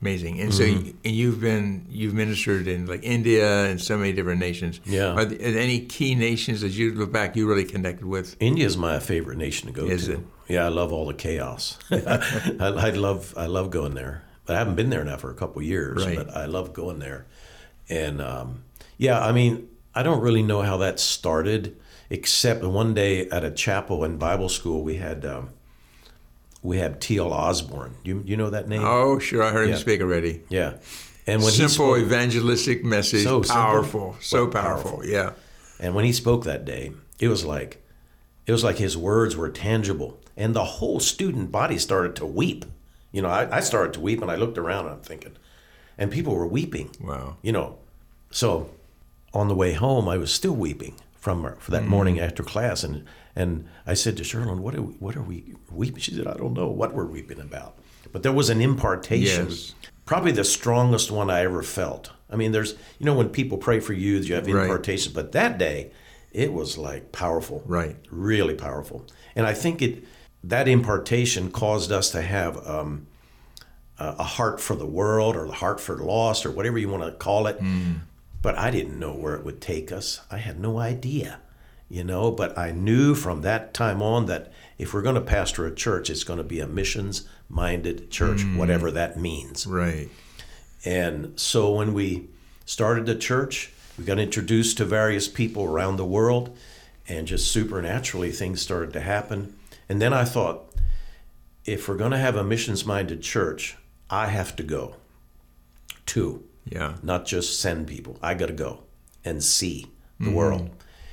amazing. 0.00 0.40
And 0.40 0.52
mm-hmm. 0.52 0.86
so 0.86 0.92
and 1.04 1.14
you've 1.14 1.40
been 1.40 1.86
you've 1.88 2.14
ministered 2.14 2.68
in 2.68 2.86
like 2.86 3.04
India 3.04 3.64
and 3.66 3.80
so 3.80 3.96
many 3.96 4.12
different 4.12 4.40
nations. 4.40 4.80
Yeah. 4.84 5.12
Are, 5.12 5.24
there, 5.24 5.38
are 5.38 5.52
there 5.52 5.62
any 5.62 5.80
key 5.80 6.14
nations 6.14 6.60
that 6.62 6.70
you 6.70 6.94
look 6.94 7.12
back 7.12 7.36
you 7.36 7.48
really 7.48 7.64
connected 7.64 8.06
with? 8.06 8.36
India 8.40 8.66
is 8.66 8.76
my 8.76 8.98
favorite 8.98 9.38
nation 9.38 9.68
to 9.68 9.72
go 9.72 9.86
is 9.86 10.06
to. 10.06 10.14
It? 10.14 10.20
Yeah, 10.48 10.64
I 10.64 10.68
love 10.68 10.92
all 10.92 11.06
the 11.06 11.14
chaos. 11.14 11.78
I, 11.90 12.56
I 12.58 12.90
love 12.90 13.34
I 13.36 13.46
love 13.46 13.70
going 13.70 13.94
there. 13.94 14.24
But 14.48 14.56
I 14.56 14.60
haven't 14.60 14.76
been 14.76 14.88
there 14.88 15.04
now 15.04 15.18
for 15.18 15.30
a 15.30 15.34
couple 15.34 15.60
years. 15.60 16.06
Right. 16.06 16.16
But 16.16 16.34
I 16.34 16.46
love 16.46 16.72
going 16.72 17.00
there. 17.00 17.26
And 17.88 18.20
um, 18.20 18.64
yeah, 18.96 19.24
I 19.24 19.32
mean, 19.32 19.68
I 19.94 20.02
don't 20.02 20.20
really 20.20 20.42
know 20.42 20.62
how 20.62 20.76
that 20.78 21.00
started, 21.00 21.76
except 22.10 22.62
one 22.62 22.94
day 22.94 23.28
at 23.30 23.44
a 23.44 23.50
chapel 23.50 24.04
in 24.04 24.18
Bible 24.18 24.48
school, 24.48 24.82
we 24.82 24.96
had 24.96 25.24
um, 25.24 25.50
we 26.62 26.78
had 26.78 27.00
T.L. 27.00 27.32
Osborn. 27.32 27.94
You 28.04 28.22
you 28.24 28.36
know 28.36 28.50
that 28.50 28.68
name? 28.68 28.82
Oh, 28.84 29.18
sure, 29.18 29.42
I 29.42 29.50
heard 29.50 29.68
yeah. 29.68 29.74
him 29.74 29.80
speak 29.80 30.00
already. 30.00 30.42
Yeah, 30.48 30.74
and 31.26 31.42
when 31.42 31.52
simple 31.52 31.94
spoke, 31.94 31.98
evangelistic 31.98 32.84
message, 32.84 33.24
so 33.24 33.42
powerful, 33.42 34.12
simple, 34.14 34.20
so 34.20 34.46
powerful. 34.46 34.90
powerful. 34.90 35.06
Yeah. 35.06 35.32
And 35.80 35.94
when 35.94 36.04
he 36.04 36.12
spoke 36.12 36.44
that 36.44 36.64
day, 36.64 36.92
it 37.20 37.28
was 37.28 37.44
like 37.44 37.82
it 38.46 38.52
was 38.52 38.64
like 38.64 38.78
his 38.78 38.96
words 38.96 39.36
were 39.36 39.50
tangible, 39.50 40.18
and 40.36 40.54
the 40.54 40.64
whole 40.64 41.00
student 41.00 41.52
body 41.52 41.78
started 41.78 42.16
to 42.16 42.26
weep. 42.26 42.64
You 43.12 43.22
know, 43.22 43.28
I, 43.28 43.58
I 43.58 43.60
started 43.60 43.92
to 43.94 44.00
weep, 44.00 44.22
and 44.22 44.30
I 44.30 44.36
looked 44.36 44.58
around, 44.58 44.86
and 44.86 44.94
I'm 44.96 45.00
thinking, 45.00 45.36
and 45.98 46.10
people 46.10 46.34
were 46.34 46.46
weeping. 46.46 46.90
Wow. 47.00 47.36
You 47.42 47.52
know, 47.52 47.78
so 48.30 48.70
on 49.34 49.48
the 49.48 49.54
way 49.54 49.72
home, 49.72 50.08
I 50.08 50.16
was 50.16 50.32
still 50.32 50.54
weeping 50.54 50.94
from 51.18 51.54
for 51.58 51.70
that 51.72 51.82
mm. 51.82 51.88
morning 51.88 52.20
after 52.20 52.42
class, 52.42 52.84
and 52.84 53.04
and 53.34 53.68
I 53.86 53.94
said 53.94 54.16
to 54.16 54.22
Sherlyn, 54.22 54.60
"What 54.60 54.74
are 54.74 54.82
we, 54.82 54.94
what 54.94 55.16
are 55.16 55.22
we 55.22 55.54
weeping?" 55.70 56.00
She 56.00 56.14
said, 56.14 56.26
"I 56.26 56.34
don't 56.34 56.54
know 56.54 56.68
what 56.68 56.94
we're 56.94 57.04
weeping 57.04 57.40
about." 57.40 57.76
But 58.12 58.22
there 58.22 58.32
was 58.32 58.48
an 58.48 58.62
impartation, 58.62 59.48
yes. 59.48 59.74
probably 60.06 60.32
the 60.32 60.44
strongest 60.44 61.10
one 61.10 61.28
I 61.28 61.40
ever 61.42 61.62
felt. 61.62 62.12
I 62.30 62.36
mean, 62.36 62.52
there's 62.52 62.74
you 62.98 63.06
know 63.06 63.14
when 63.14 63.28
people 63.28 63.58
pray 63.58 63.80
for 63.80 63.92
you, 63.92 64.16
you 64.18 64.34
have 64.34 64.48
impartation, 64.48 65.12
right. 65.12 65.22
but 65.22 65.32
that 65.32 65.58
day, 65.58 65.90
it 66.32 66.52
was 66.52 66.78
like 66.78 67.12
powerful, 67.12 67.62
right? 67.66 67.96
Really 68.10 68.54
powerful, 68.54 69.04
and 69.34 69.46
I 69.46 69.54
think 69.54 69.82
it 69.82 70.04
that 70.44 70.68
impartation 70.68 71.50
caused 71.50 71.90
us 71.92 72.10
to 72.12 72.22
have. 72.22 72.66
Um, 72.66 73.07
a 73.98 74.24
heart 74.24 74.60
for 74.60 74.76
the 74.76 74.86
world 74.86 75.36
or 75.36 75.46
the 75.46 75.52
heart 75.52 75.80
for 75.80 75.96
lost 75.96 76.46
or 76.46 76.50
whatever 76.50 76.78
you 76.78 76.88
want 76.88 77.02
to 77.02 77.12
call 77.12 77.46
it. 77.46 77.60
Mm. 77.60 78.00
But 78.40 78.56
I 78.56 78.70
didn't 78.70 78.98
know 78.98 79.12
where 79.12 79.34
it 79.34 79.44
would 79.44 79.60
take 79.60 79.90
us. 79.90 80.20
I 80.30 80.38
had 80.38 80.60
no 80.60 80.78
idea, 80.78 81.40
you 81.88 82.04
know. 82.04 82.30
But 82.30 82.56
I 82.56 82.70
knew 82.70 83.14
from 83.14 83.42
that 83.42 83.74
time 83.74 84.00
on 84.00 84.26
that 84.26 84.52
if 84.78 84.94
we're 84.94 85.02
going 85.02 85.16
to 85.16 85.20
pastor 85.20 85.66
a 85.66 85.74
church, 85.74 86.08
it's 86.08 86.22
going 86.22 86.38
to 86.38 86.44
be 86.44 86.60
a 86.60 86.68
missions 86.68 87.28
minded 87.48 88.10
church, 88.10 88.38
mm. 88.38 88.56
whatever 88.56 88.92
that 88.92 89.18
means. 89.18 89.66
Right. 89.66 90.08
And 90.84 91.38
so 91.38 91.72
when 91.72 91.92
we 91.92 92.28
started 92.64 93.06
the 93.06 93.16
church, 93.16 93.72
we 93.98 94.04
got 94.04 94.20
introduced 94.20 94.76
to 94.76 94.84
various 94.84 95.26
people 95.26 95.64
around 95.64 95.96
the 95.96 96.04
world, 96.04 96.56
and 97.08 97.26
just 97.26 97.50
supernaturally 97.50 98.30
things 98.30 98.62
started 98.62 98.92
to 98.92 99.00
happen. 99.00 99.56
And 99.88 100.00
then 100.00 100.12
I 100.12 100.24
thought, 100.24 100.72
if 101.64 101.88
we're 101.88 101.96
going 101.96 102.12
to 102.12 102.18
have 102.18 102.36
a 102.36 102.44
missions 102.44 102.86
minded 102.86 103.22
church, 103.22 103.76
I 104.10 104.26
have 104.26 104.56
to 104.56 104.62
go. 104.62 104.96
Two. 106.06 106.44
Yeah. 106.64 106.96
Not 107.02 107.26
just 107.26 107.60
send 107.60 107.86
people. 107.86 108.18
I 108.22 108.34
got 108.34 108.46
to 108.46 108.52
go 108.52 108.84
and 109.24 109.42
see 109.42 109.86
the 110.18 110.26
mm-hmm. 110.26 110.34
world. 110.34 110.70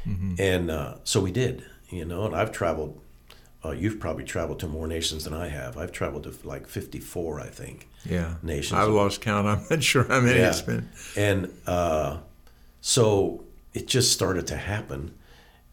Mm-hmm. 0.08 0.36
And 0.40 0.72
uh, 0.72 0.96
so 1.04 1.22
we 1.22 1.32
did, 1.32 1.66
you 1.90 2.06
know, 2.06 2.26
and 2.26 2.36
I've 2.36 2.52
traveled. 2.52 3.00
Uh, 3.64 3.72
you've 3.72 4.00
probably 4.00 4.24
traveled 4.24 4.60
to 4.60 4.68
more 4.68 4.86
nations 4.86 5.24
than 5.24 5.34
I 5.34 5.48
have. 5.48 5.76
I've 5.76 5.92
traveled 5.92 6.24
to 6.26 6.48
like 6.48 6.68
54, 6.68 7.40
I 7.40 7.48
think. 7.48 7.90
Yeah. 8.08 8.36
Nations. 8.44 8.80
I've 8.80 8.90
lost 8.90 9.22
count. 9.22 9.48
I'm 9.48 9.66
not 9.70 9.82
sure 9.82 10.04
how 10.04 10.22
many 10.22 10.40
yeah. 10.40 10.50
it's 10.50 10.62
been. 10.62 10.88
And 11.18 11.52
uh, 11.66 12.20
so 12.82 13.44
it 13.74 13.88
just 13.88 14.12
started 14.12 14.46
to 14.48 14.58
happen. 14.58 15.16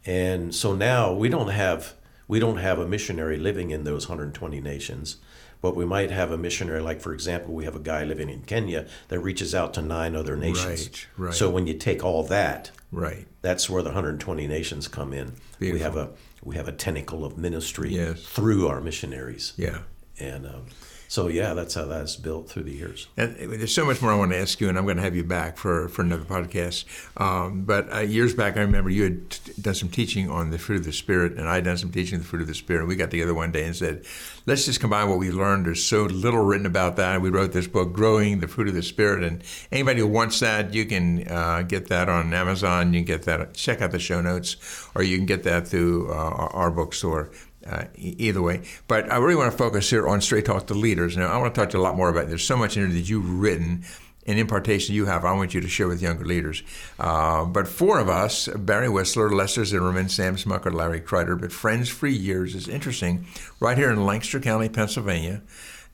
And 0.06 0.54
so 0.54 0.74
now 0.74 1.12
we 1.12 1.28
don't 1.28 1.48
have 1.48 1.94
we 2.28 2.38
don't 2.38 2.56
have 2.56 2.78
a 2.78 2.86
missionary 2.86 3.36
living 3.36 3.70
in 3.70 3.84
those 3.84 4.08
120 4.08 4.60
nations 4.60 5.16
but 5.62 5.74
we 5.74 5.86
might 5.86 6.10
have 6.10 6.30
a 6.30 6.36
missionary 6.36 6.82
like 6.82 7.00
for 7.00 7.14
example 7.14 7.54
we 7.54 7.64
have 7.64 7.74
a 7.74 7.80
guy 7.80 8.04
living 8.04 8.28
in 8.28 8.42
kenya 8.42 8.86
that 9.08 9.18
reaches 9.20 9.54
out 9.54 9.72
to 9.72 9.80
nine 9.80 10.14
other 10.14 10.36
nations 10.36 11.06
right, 11.16 11.26
right. 11.26 11.34
so 11.34 11.48
when 11.48 11.66
you 11.66 11.72
take 11.72 12.04
all 12.04 12.22
that 12.22 12.70
right 12.90 13.26
that's 13.40 13.70
where 13.70 13.82
the 13.82 13.88
120 13.88 14.46
nations 14.46 14.86
come 14.88 15.14
in 15.14 15.32
Beautiful. 15.58 15.72
we 15.72 15.80
have 15.80 15.96
a 15.96 16.10
we 16.42 16.56
have 16.56 16.68
a 16.68 16.72
tentacle 16.72 17.24
of 17.24 17.38
ministry 17.38 17.94
yes. 17.94 18.22
through 18.22 18.68
our 18.68 18.82
missionaries 18.82 19.54
yeah 19.56 19.78
and 20.18 20.46
um, 20.46 20.66
so 21.12 21.28
yeah, 21.28 21.52
that's 21.52 21.74
how 21.74 21.84
that's 21.84 22.16
built 22.16 22.48
through 22.48 22.62
the 22.62 22.72
years. 22.72 23.06
And 23.18 23.36
there's 23.36 23.74
so 23.74 23.84
much 23.84 24.00
more 24.00 24.12
I 24.12 24.16
want 24.16 24.32
to 24.32 24.38
ask 24.38 24.58
you, 24.62 24.70
and 24.70 24.78
I'm 24.78 24.84
going 24.84 24.96
to 24.96 25.02
have 25.02 25.14
you 25.14 25.24
back 25.24 25.58
for, 25.58 25.90
for 25.90 26.00
another 26.00 26.24
podcast. 26.24 26.86
Um, 27.20 27.64
but 27.64 27.92
uh, 27.92 27.98
years 27.98 28.34
back, 28.34 28.56
I 28.56 28.60
remember 28.60 28.88
you 28.88 29.02
had 29.02 29.28
t- 29.28 29.52
done 29.60 29.74
some 29.74 29.90
teaching 29.90 30.30
on 30.30 30.48
the 30.48 30.58
fruit 30.58 30.78
of 30.78 30.84
the 30.86 30.92
spirit, 30.94 31.32
and 31.32 31.50
I 31.50 31.56
had 31.56 31.64
done 31.64 31.76
some 31.76 31.92
teaching 31.92 32.14
on 32.14 32.22
the 32.22 32.26
fruit 32.26 32.40
of 32.40 32.48
the 32.48 32.54
spirit. 32.54 32.80
And 32.80 32.88
we 32.88 32.96
got 32.96 33.10
together 33.10 33.34
one 33.34 33.52
day 33.52 33.64
and 33.66 33.76
said, 33.76 34.06
let's 34.46 34.64
just 34.64 34.80
combine 34.80 35.10
what 35.10 35.18
we 35.18 35.30
learned. 35.30 35.66
There's 35.66 35.84
so 35.84 36.04
little 36.04 36.42
written 36.42 36.64
about 36.64 36.96
that. 36.96 37.20
We 37.20 37.28
wrote 37.28 37.52
this 37.52 37.66
book, 37.66 37.92
Growing 37.92 38.40
the 38.40 38.48
Fruit 38.48 38.68
of 38.68 38.74
the 38.74 38.82
Spirit, 38.82 39.22
and 39.22 39.44
anybody 39.70 40.00
who 40.00 40.06
wants 40.06 40.40
that, 40.40 40.72
you 40.72 40.86
can 40.86 41.28
uh, 41.28 41.60
get 41.60 41.88
that 41.88 42.08
on 42.08 42.32
Amazon. 42.32 42.94
You 42.94 43.00
can 43.00 43.04
get 43.04 43.24
that. 43.24 43.52
Check 43.52 43.82
out 43.82 43.90
the 43.90 43.98
show 43.98 44.22
notes, 44.22 44.56
or 44.94 45.02
you 45.02 45.18
can 45.18 45.26
get 45.26 45.42
that 45.42 45.68
through 45.68 46.10
uh, 46.10 46.48
our 46.52 46.70
bookstore. 46.70 47.28
Uh, 47.66 47.84
either 47.96 48.42
way. 48.42 48.62
But 48.88 49.10
I 49.12 49.18
really 49.18 49.36
want 49.36 49.52
to 49.52 49.56
focus 49.56 49.88
here 49.88 50.08
on 50.08 50.20
Straight 50.20 50.44
Talk 50.44 50.66
to 50.66 50.74
Leaders. 50.74 51.16
Now, 51.16 51.28
I 51.28 51.36
want 51.38 51.54
to 51.54 51.60
talk 51.60 51.70
to 51.70 51.78
you 51.78 51.82
a 51.82 51.84
lot 51.84 51.96
more 51.96 52.08
about 52.08 52.24
it. 52.24 52.28
There's 52.28 52.44
so 52.44 52.56
much 52.56 52.76
in 52.76 52.82
there 52.82 52.92
that 52.92 53.08
you've 53.08 53.40
written 53.40 53.84
and 54.26 54.38
impartation 54.38 54.94
you 54.94 55.06
have, 55.06 55.24
I 55.24 55.32
want 55.32 55.54
you 55.54 55.60
to 55.60 55.68
share 55.68 55.88
with 55.88 56.00
younger 56.00 56.24
leaders. 56.24 56.62
Uh, 56.98 57.44
but 57.44 57.66
four 57.66 57.98
of 57.98 58.08
us, 58.08 58.48
Barry 58.48 58.86
Wissler, 58.86 59.32
Lester 59.32 59.64
Zimmerman, 59.64 60.08
Sam 60.08 60.36
Smucker, 60.36 60.72
Larry 60.72 61.00
Kreider, 61.00 61.40
but 61.40 61.52
Friends 61.52 61.88
for 61.88 62.06
Years 62.06 62.54
is 62.54 62.68
interesting, 62.68 63.26
right 63.58 63.76
here 63.76 63.90
in 63.90 64.04
Lancaster 64.04 64.40
County, 64.40 64.68
Pennsylvania 64.68 65.42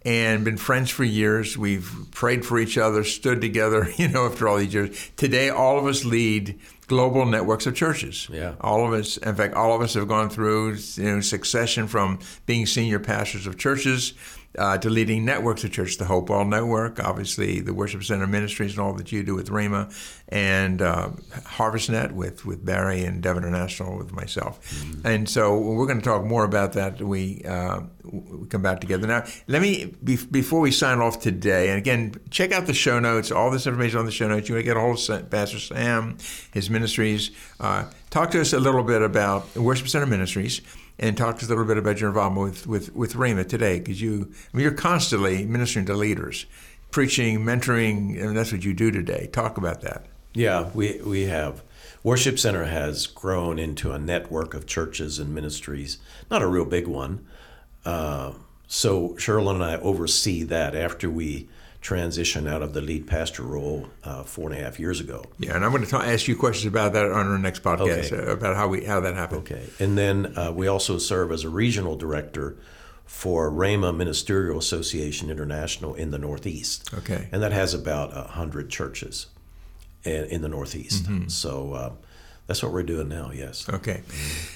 and 0.04 0.44
been 0.44 0.56
friends 0.56 0.90
for 0.90 1.04
years. 1.04 1.58
We've 1.58 1.90
prayed 2.12 2.46
for 2.46 2.58
each 2.58 2.78
other, 2.78 3.04
stood 3.04 3.40
together, 3.40 3.90
you 3.96 4.08
know, 4.08 4.26
after 4.26 4.48
all 4.48 4.56
these 4.56 4.72
years. 4.72 5.10
Today, 5.16 5.50
all 5.50 5.78
of 5.78 5.86
us 5.86 6.04
lead 6.04 6.58
global 6.88 7.24
networks 7.24 7.66
of 7.66 7.74
churches. 7.74 8.28
Yeah. 8.32 8.54
All 8.60 8.86
of 8.86 8.92
us, 8.98 9.16
in 9.18 9.34
fact, 9.34 9.54
all 9.54 9.74
of 9.74 9.80
us 9.80 9.94
have 9.94 10.08
gone 10.08 10.30
through 10.30 10.76
you 10.94 11.04
know, 11.04 11.20
succession 11.20 11.86
from 11.86 12.18
being 12.46 12.66
senior 12.66 12.98
pastors 12.98 13.46
of 13.46 13.56
churches 13.58 14.14
uh, 14.58 14.78
to 14.78 14.90
leading 14.90 15.24
networks 15.24 15.64
of 15.64 15.70
church, 15.70 15.96
the 15.96 16.04
Hopewell 16.04 16.44
Network, 16.44 17.02
obviously 17.02 17.60
the 17.60 17.72
Worship 17.72 18.02
Center 18.04 18.26
Ministries 18.26 18.72
and 18.72 18.80
all 18.80 18.92
that 18.94 19.12
you 19.12 19.22
do 19.22 19.34
with 19.34 19.48
Rhema, 19.50 19.92
and 20.28 20.82
uh, 20.82 21.10
HarvestNet 21.30 22.12
with, 22.12 22.44
with 22.44 22.64
Barry 22.64 23.04
and 23.04 23.22
Dove 23.22 23.36
International 23.38 23.96
with 23.96 24.12
myself. 24.12 24.60
Mm-hmm. 24.70 25.06
And 25.06 25.28
so 25.28 25.58
we're 25.58 25.86
going 25.86 26.00
to 26.00 26.04
talk 26.04 26.24
more 26.24 26.44
about 26.44 26.72
that. 26.74 27.00
We, 27.00 27.42
uh, 27.44 27.80
we 28.04 28.46
come 28.48 28.62
back 28.62 28.80
together. 28.80 29.06
Now, 29.06 29.24
let 29.46 29.62
me, 29.62 29.94
be, 30.02 30.16
before 30.30 30.60
we 30.60 30.72
sign 30.72 30.98
off 30.98 31.20
today, 31.20 31.68
and 31.68 31.78
again, 31.78 32.14
check 32.30 32.52
out 32.52 32.66
the 32.66 32.74
show 32.74 32.98
notes, 32.98 33.30
all 33.30 33.50
this 33.50 33.66
information 33.66 33.98
on 33.98 34.06
the 34.06 34.12
show 34.12 34.28
notes. 34.28 34.48
You 34.48 34.56
want 34.56 34.64
to 34.64 34.68
get 34.68 34.76
a 34.76 34.80
hold 34.80 34.98
of 35.08 35.30
Pastor 35.30 35.58
Sam, 35.58 36.18
his 36.52 36.68
ministries. 36.68 37.30
Uh, 37.60 37.84
talk 38.10 38.30
to 38.32 38.40
us 38.40 38.52
a 38.52 38.60
little 38.60 38.82
bit 38.82 39.02
about 39.02 39.54
Worship 39.56 39.88
Center 39.88 40.06
Ministries 40.06 40.62
and 40.98 41.16
talk 41.16 41.38
to 41.38 41.44
us 41.44 41.46
a 41.46 41.48
little 41.50 41.64
bit 41.64 41.78
about 41.78 42.00
your 42.00 42.08
involvement 42.10 42.44
with 42.50 42.66
with 42.66 42.94
with 42.94 43.14
Rhema 43.14 43.48
today, 43.48 43.78
because 43.78 44.00
you 44.00 44.32
I 44.52 44.56
mean, 44.56 44.64
you're 44.64 44.72
constantly 44.72 45.44
ministering 45.46 45.86
to 45.86 45.94
leaders, 45.94 46.46
preaching, 46.90 47.40
mentoring, 47.40 48.20
and 48.20 48.36
that's 48.36 48.52
what 48.52 48.64
you 48.64 48.74
do 48.74 48.90
today. 48.90 49.28
Talk 49.32 49.58
about 49.58 49.80
that. 49.82 50.06
Yeah, 50.34 50.70
we 50.74 51.00
we 51.04 51.22
have. 51.24 51.62
Worship 52.04 52.38
Center 52.38 52.64
has 52.64 53.06
grown 53.06 53.58
into 53.58 53.90
a 53.90 53.98
network 53.98 54.54
of 54.54 54.66
churches 54.66 55.18
and 55.18 55.34
ministries, 55.34 55.98
not 56.30 56.42
a 56.42 56.46
real 56.46 56.64
big 56.64 56.86
one. 56.86 57.26
Uh, 57.84 58.34
so 58.68 59.10
Sherlyn 59.10 59.56
and 59.56 59.64
I 59.64 59.76
oversee 59.78 60.44
that 60.44 60.76
after 60.76 61.10
we 61.10 61.48
transition 61.80 62.48
out 62.48 62.62
of 62.62 62.72
the 62.72 62.80
lead 62.80 63.06
pastor 63.06 63.42
role 63.42 63.88
uh, 64.04 64.22
four 64.22 64.50
and 64.50 64.58
a 64.58 64.62
half 64.62 64.80
years 64.80 65.00
ago. 65.00 65.24
Yeah, 65.38 65.54
and 65.54 65.64
I'm 65.64 65.70
going 65.70 65.84
to 65.84 65.90
talk, 65.90 66.04
ask 66.04 66.26
you 66.26 66.36
questions 66.36 66.66
about 66.66 66.92
that 66.94 67.06
on 67.06 67.26
our 67.26 67.38
next 67.38 67.62
podcast 67.62 68.12
okay. 68.12 68.28
Uh, 68.28 68.32
about 68.32 68.56
how 68.56 68.68
we 68.68 68.84
how 68.84 69.00
that 69.00 69.14
happened. 69.14 69.42
Okay, 69.42 69.64
and 69.78 69.96
then 69.96 70.36
uh, 70.36 70.52
we 70.52 70.66
also 70.66 70.98
serve 70.98 71.32
as 71.32 71.44
a 71.44 71.48
regional 71.48 71.96
director 71.96 72.56
for 73.04 73.50
Rhema 73.50 73.96
Ministerial 73.96 74.58
Association 74.58 75.30
International 75.30 75.94
in 75.94 76.10
the 76.10 76.18
Northeast. 76.18 76.92
Okay, 76.94 77.28
and 77.32 77.42
that 77.42 77.52
has 77.52 77.74
about 77.74 78.16
a 78.16 78.22
hundred 78.22 78.70
churches 78.70 79.26
in, 80.04 80.24
in, 80.24 80.42
the 80.42 80.48
Northeast. 80.48 81.04
Mm-hmm. 81.04 81.28
So. 81.28 81.72
Uh, 81.72 81.92
That's 82.48 82.62
what 82.62 82.72
we're 82.72 82.82
doing 82.82 83.08
now. 83.08 83.30
Yes. 83.30 83.68
Okay. 83.68 84.00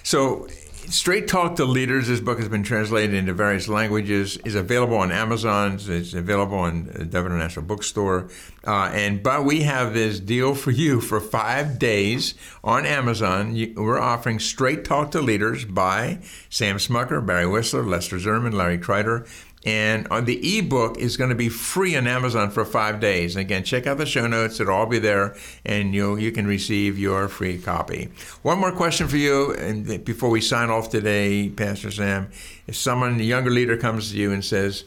So 0.03 0.49
Straight 0.89 1.29
Talk 1.29 1.57
to 1.57 1.65
Leaders, 1.65 2.09
this 2.09 2.21
book 2.21 2.39
has 2.39 2.49
been 2.49 2.63
translated 2.63 3.15
into 3.15 3.33
various 3.33 3.69
languages, 3.69 4.37
is 4.45 4.55
available 4.55 4.97
on 4.97 5.13
Amazon, 5.13 5.79
it's 5.81 6.13
available 6.13 6.59
on 6.59 6.85
Dove 7.09 7.27
International 7.27 7.65
Bookstore. 7.65 8.29
Uh, 8.67 8.91
and 8.93 9.23
But 9.23 9.45
we 9.45 9.63
have 9.63 9.95
this 9.95 10.19
deal 10.21 10.55
for 10.55 10.71
you 10.83 11.01
for 11.01 11.21
five 11.21 11.79
days 11.79 12.35
on 12.65 12.85
Amazon. 12.85 13.55
You, 13.55 13.75
we're 13.77 14.01
offering 14.01 14.39
Straight 14.39 14.85
Talk 14.85 15.13
to 15.13 15.21
Leaders 15.21 15.65
by 15.65 16.19
Sam 16.51 16.77
Smucker, 16.77 17.25
Barry 17.25 17.47
Wissler, 17.47 17.89
Lester 17.89 18.19
Zimmerman, 18.19 18.53
Larry 18.53 18.79
Kreider. 18.79 19.27
And 19.65 20.09
on 20.09 20.25
the 20.25 20.59
ebook 20.59 20.99
is 20.99 21.17
going 21.17 21.31
to 21.31 21.37
be 21.37 21.49
free 21.49 21.97
on 21.97 22.09
Amazon 22.09 22.51
for 22.51 22.65
five 22.65 22.99
days. 22.99 23.37
And 23.37 23.41
again, 23.43 23.63
check 23.63 23.87
out 23.87 23.99
the 23.99 24.07
show 24.07 24.27
notes; 24.27 24.59
it'll 24.59 24.75
all 24.75 24.87
be 24.87 24.99
there, 24.99 25.37
and 25.65 25.95
you 25.95 26.17
you 26.17 26.33
can 26.33 26.47
receive 26.47 26.99
your 26.99 27.29
free 27.29 27.59
copy. 27.59 28.11
One 28.43 28.59
more 28.59 28.73
question 28.73 29.07
for 29.07 29.17
you, 29.17 29.55
and 29.55 30.05
before 30.05 30.31
we 30.31 30.41
sign 30.41 30.71
off 30.71 30.91
today, 30.91 31.49
Pastor 31.49 31.93
Sam, 31.93 32.31
if 32.67 32.75
someone 32.75 33.21
a 33.21 33.23
younger 33.23 33.51
leader 33.51 33.77
comes 33.77 34.11
to 34.11 34.17
you 34.17 34.33
and 34.33 34.45
says, 34.45 34.85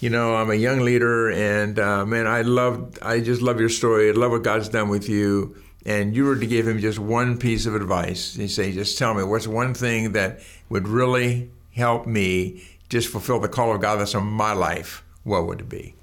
you 0.00 0.10
know, 0.10 0.34
I'm 0.34 0.50
a 0.50 0.54
young 0.54 0.80
leader, 0.80 1.30
and 1.30 1.78
uh, 1.78 2.04
man, 2.04 2.26
I 2.26 2.42
love, 2.42 2.98
I 3.00 3.20
just 3.20 3.40
love 3.40 3.60
your 3.60 3.68
story. 3.68 4.08
I 4.08 4.12
love 4.12 4.30
what 4.30 4.42
God's 4.42 4.68
done 4.68 4.88
with 4.88 5.08
you. 5.08 5.56
And 5.86 6.16
you 6.16 6.24
were 6.24 6.36
to 6.36 6.46
give 6.46 6.66
him 6.66 6.80
just 6.80 6.98
one 6.98 7.38
piece 7.38 7.64
of 7.64 7.74
advice. 7.74 8.36
You 8.36 8.48
say, 8.48 8.72
just 8.72 8.98
tell 8.98 9.14
me 9.14 9.22
what's 9.22 9.46
one 9.46 9.72
thing 9.72 10.12
that 10.12 10.40
would 10.68 10.88
really 10.88 11.50
help 11.72 12.06
me 12.06 12.64
just 12.88 13.08
fulfill 13.08 13.40
the 13.40 13.48
call 13.48 13.74
of 13.74 13.80
God 13.80 13.96
that's 13.96 14.14
on 14.14 14.26
my 14.26 14.52
life, 14.52 15.04
what 15.24 15.46
would 15.46 15.60
it 15.60 15.68
be? 15.68 15.94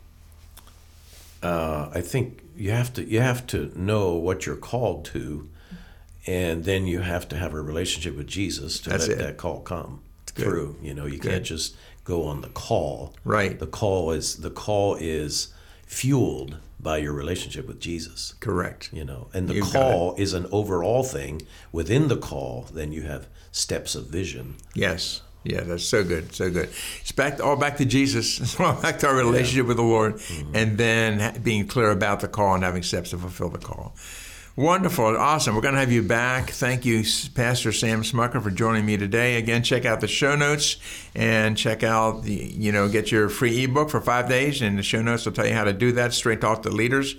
Uh, 1.42 1.90
I 1.94 2.02
think 2.02 2.42
you 2.56 2.72
have 2.72 2.94
to 2.94 3.04
you 3.04 3.20
have 3.20 3.46
to 3.48 3.72
know 3.76 4.14
what 4.14 4.46
you're 4.46 4.56
called 4.56 5.06
to, 5.06 5.50
and 6.26 6.64
then 6.64 6.88
you 6.88 7.00
have 7.02 7.28
to 7.30 7.38
have 7.38 7.54
a 7.54 7.62
relationship 7.62 8.16
with 8.16 8.28
Jesus 8.28 8.80
to 8.82 8.90
that's 8.90 9.08
let 9.08 9.20
it. 9.20 9.22
that 9.22 9.38
call 9.38 9.60
come 9.60 10.02
through. 10.26 10.78
You 10.82 10.94
know, 10.94 11.06
you 11.06 11.20
Good. 11.20 11.32
can't 11.32 11.44
just 11.44 11.76
go 12.04 12.24
on 12.26 12.42
the 12.42 12.50
call. 12.50 13.14
Right. 13.24 13.60
The 13.60 13.68
call 13.68 14.12
is 14.12 14.38
the 14.38 14.50
call 14.50 14.96
is 14.96 15.54
fueled 15.86 16.58
by 16.80 16.98
your 16.98 17.14
relationship 17.14 17.68
with 17.68 17.80
Jesus. 17.80 18.36
Correct. 18.40 18.90
You 18.94 19.06
know, 19.06 19.28
and 19.34 19.48
the 19.48 19.56
You've 19.56 19.72
call 19.72 20.16
is 20.16 20.34
an 20.34 20.48
overall 20.52 21.04
thing. 21.04 21.42
Within 21.72 22.08
the 22.08 22.18
call, 22.18 22.68
then 22.74 22.92
you 22.92 23.04
have 23.04 23.28
steps 23.52 23.96
of 23.96 24.08
vision. 24.08 24.56
Yes. 24.74 25.22
Yeah, 25.44 25.62
that's 25.62 25.84
so 25.84 26.04
good, 26.04 26.34
so 26.34 26.50
good. 26.50 26.70
It's 27.02 27.12
back 27.12 27.42
all 27.42 27.56
back 27.56 27.78
to 27.78 27.86
Jesus. 27.86 28.40
It's 28.42 28.60
all 28.60 28.80
back 28.82 29.00
to 29.00 29.08
our 29.08 29.16
relationship 29.16 29.64
yeah. 29.64 29.68
with 29.68 29.78
the 29.78 29.84
Lord, 29.84 30.16
mm-hmm. 30.16 30.56
and 30.56 30.78
then 30.78 31.42
being 31.42 31.68
clear 31.68 31.92
about 31.92 32.22
the 32.22 32.28
call 32.28 32.56
and 32.56 32.64
having 32.64 32.84
steps 32.84 33.10
to 33.12 33.18
fulfill 33.18 33.50
the 33.50 33.58
call. 33.58 33.94
Wonderful, 34.56 35.18
awesome. 35.18 35.56
We're 35.56 35.62
going 35.62 35.74
to 35.74 35.80
have 35.80 35.92
you 35.92 36.04
back. 36.04 36.52
Thank 36.52 36.86
you, 36.86 37.04
Pastor 37.34 37.72
Sam 37.72 38.04
Smucker, 38.04 38.42
for 38.42 38.52
joining 38.52 38.86
me 38.86 38.98
today. 38.98 39.38
Again, 39.38 39.64
check 39.64 39.84
out 39.84 40.00
the 40.00 40.08
show 40.08 40.36
notes 40.36 40.78
and 41.16 41.58
check 41.58 41.82
out 41.82 42.22
the 42.22 42.36
you 42.36 42.72
know 42.72 42.88
get 42.88 43.12
your 43.12 43.30
free 43.30 43.64
ebook 43.64 43.90
for 43.90 44.00
five 44.00 44.30
days, 44.30 44.62
and 44.62 44.78
the 44.78 44.84
show 44.84 45.02
notes 45.02 45.26
will 45.26 45.34
tell 45.34 45.48
you 45.48 45.56
how 45.56 45.64
to 45.64 45.74
do 45.74 45.94
that. 45.94 46.14
Straight 46.14 46.40
talk 46.40 46.62
to 46.64 46.70
leaders. 46.70 47.16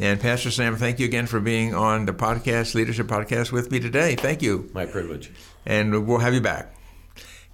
And 0.00 0.18
Pastor 0.18 0.50
Sam, 0.50 0.76
thank 0.76 0.98
you 0.98 1.06
again 1.06 1.26
for 1.26 1.40
being 1.40 1.74
on 1.74 2.06
the 2.06 2.12
podcast, 2.12 2.74
Leadership 2.74 3.08
Podcast, 3.08 3.52
with 3.52 3.70
me 3.70 3.80
today. 3.80 4.14
Thank 4.14 4.42
you. 4.42 4.70
My 4.72 4.86
privilege. 4.86 5.30
And 5.66 6.06
we'll 6.06 6.18
have 6.18 6.34
you 6.34 6.40
back. 6.40 6.77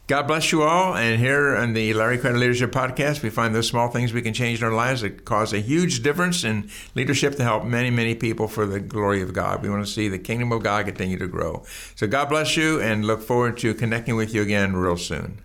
God 0.07 0.27
bless 0.27 0.53
you 0.53 0.63
all. 0.63 0.95
And 0.95 1.19
here 1.19 1.57
on 1.57 1.73
the 1.73 1.95
Larry 1.95 2.19
Kreider 2.19 2.39
Leadership 2.39 2.73
Podcast, 2.73 3.23
we 3.23 3.31
find 3.31 3.55
those 3.55 3.69
small 3.69 3.89
things 3.89 4.13
we 4.13 4.21
can 4.21 4.35
change 4.35 4.59
in 4.59 4.65
our 4.67 4.73
lives 4.73 5.01
that 5.01 5.25
cause 5.25 5.55
a 5.55 5.61
huge 5.61 6.03
difference 6.03 6.45
in 6.45 6.69
leadership 6.95 7.37
to 7.37 7.43
help 7.43 7.65
many, 7.65 7.89
many 7.89 8.15
people 8.15 8.47
for 8.47 8.67
the 8.67 8.81
glory 8.81 9.23
of 9.23 9.33
God. 9.33 9.63
We 9.63 9.71
want 9.71 9.85
to 9.87 9.91
see 9.91 10.09
the 10.09 10.19
kingdom 10.19 10.53
of 10.53 10.63
God 10.63 10.85
continue 10.85 11.19
to 11.19 11.27
grow. 11.27 11.65
So 11.95 12.07
God 12.07 12.29
bless 12.29 12.55
you 12.55 12.83
and 12.83 13.07
look 13.07 13.23
forward 13.23 13.57
to 13.59 13.73
connecting 13.73 14.15
with 14.15 14.35
you 14.35 14.43
again 14.43 14.77
real 14.77 14.99
soon. 14.99 15.41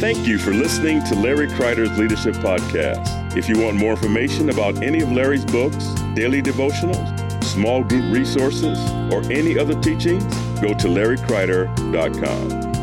Thank 0.00 0.26
you 0.26 0.38
for 0.38 0.52
listening 0.52 1.04
to 1.04 1.14
Larry 1.14 1.48
Kreider's 1.48 1.98
Leadership 1.98 2.36
Podcast. 2.36 3.36
If 3.36 3.50
you 3.50 3.62
want 3.62 3.76
more 3.76 3.92
information 3.92 4.48
about 4.48 4.82
any 4.82 5.02
of 5.02 5.12
Larry's 5.12 5.44
books, 5.44 5.88
daily 6.14 6.40
devotionals, 6.40 7.44
small 7.44 7.82
group 7.82 8.10
resources, 8.12 8.78
or 9.12 9.22
any 9.30 9.58
other 9.58 9.78
teachings, 9.80 10.24
go 10.60 10.72
to 10.74 10.88
larrykreider.com. 10.88 12.75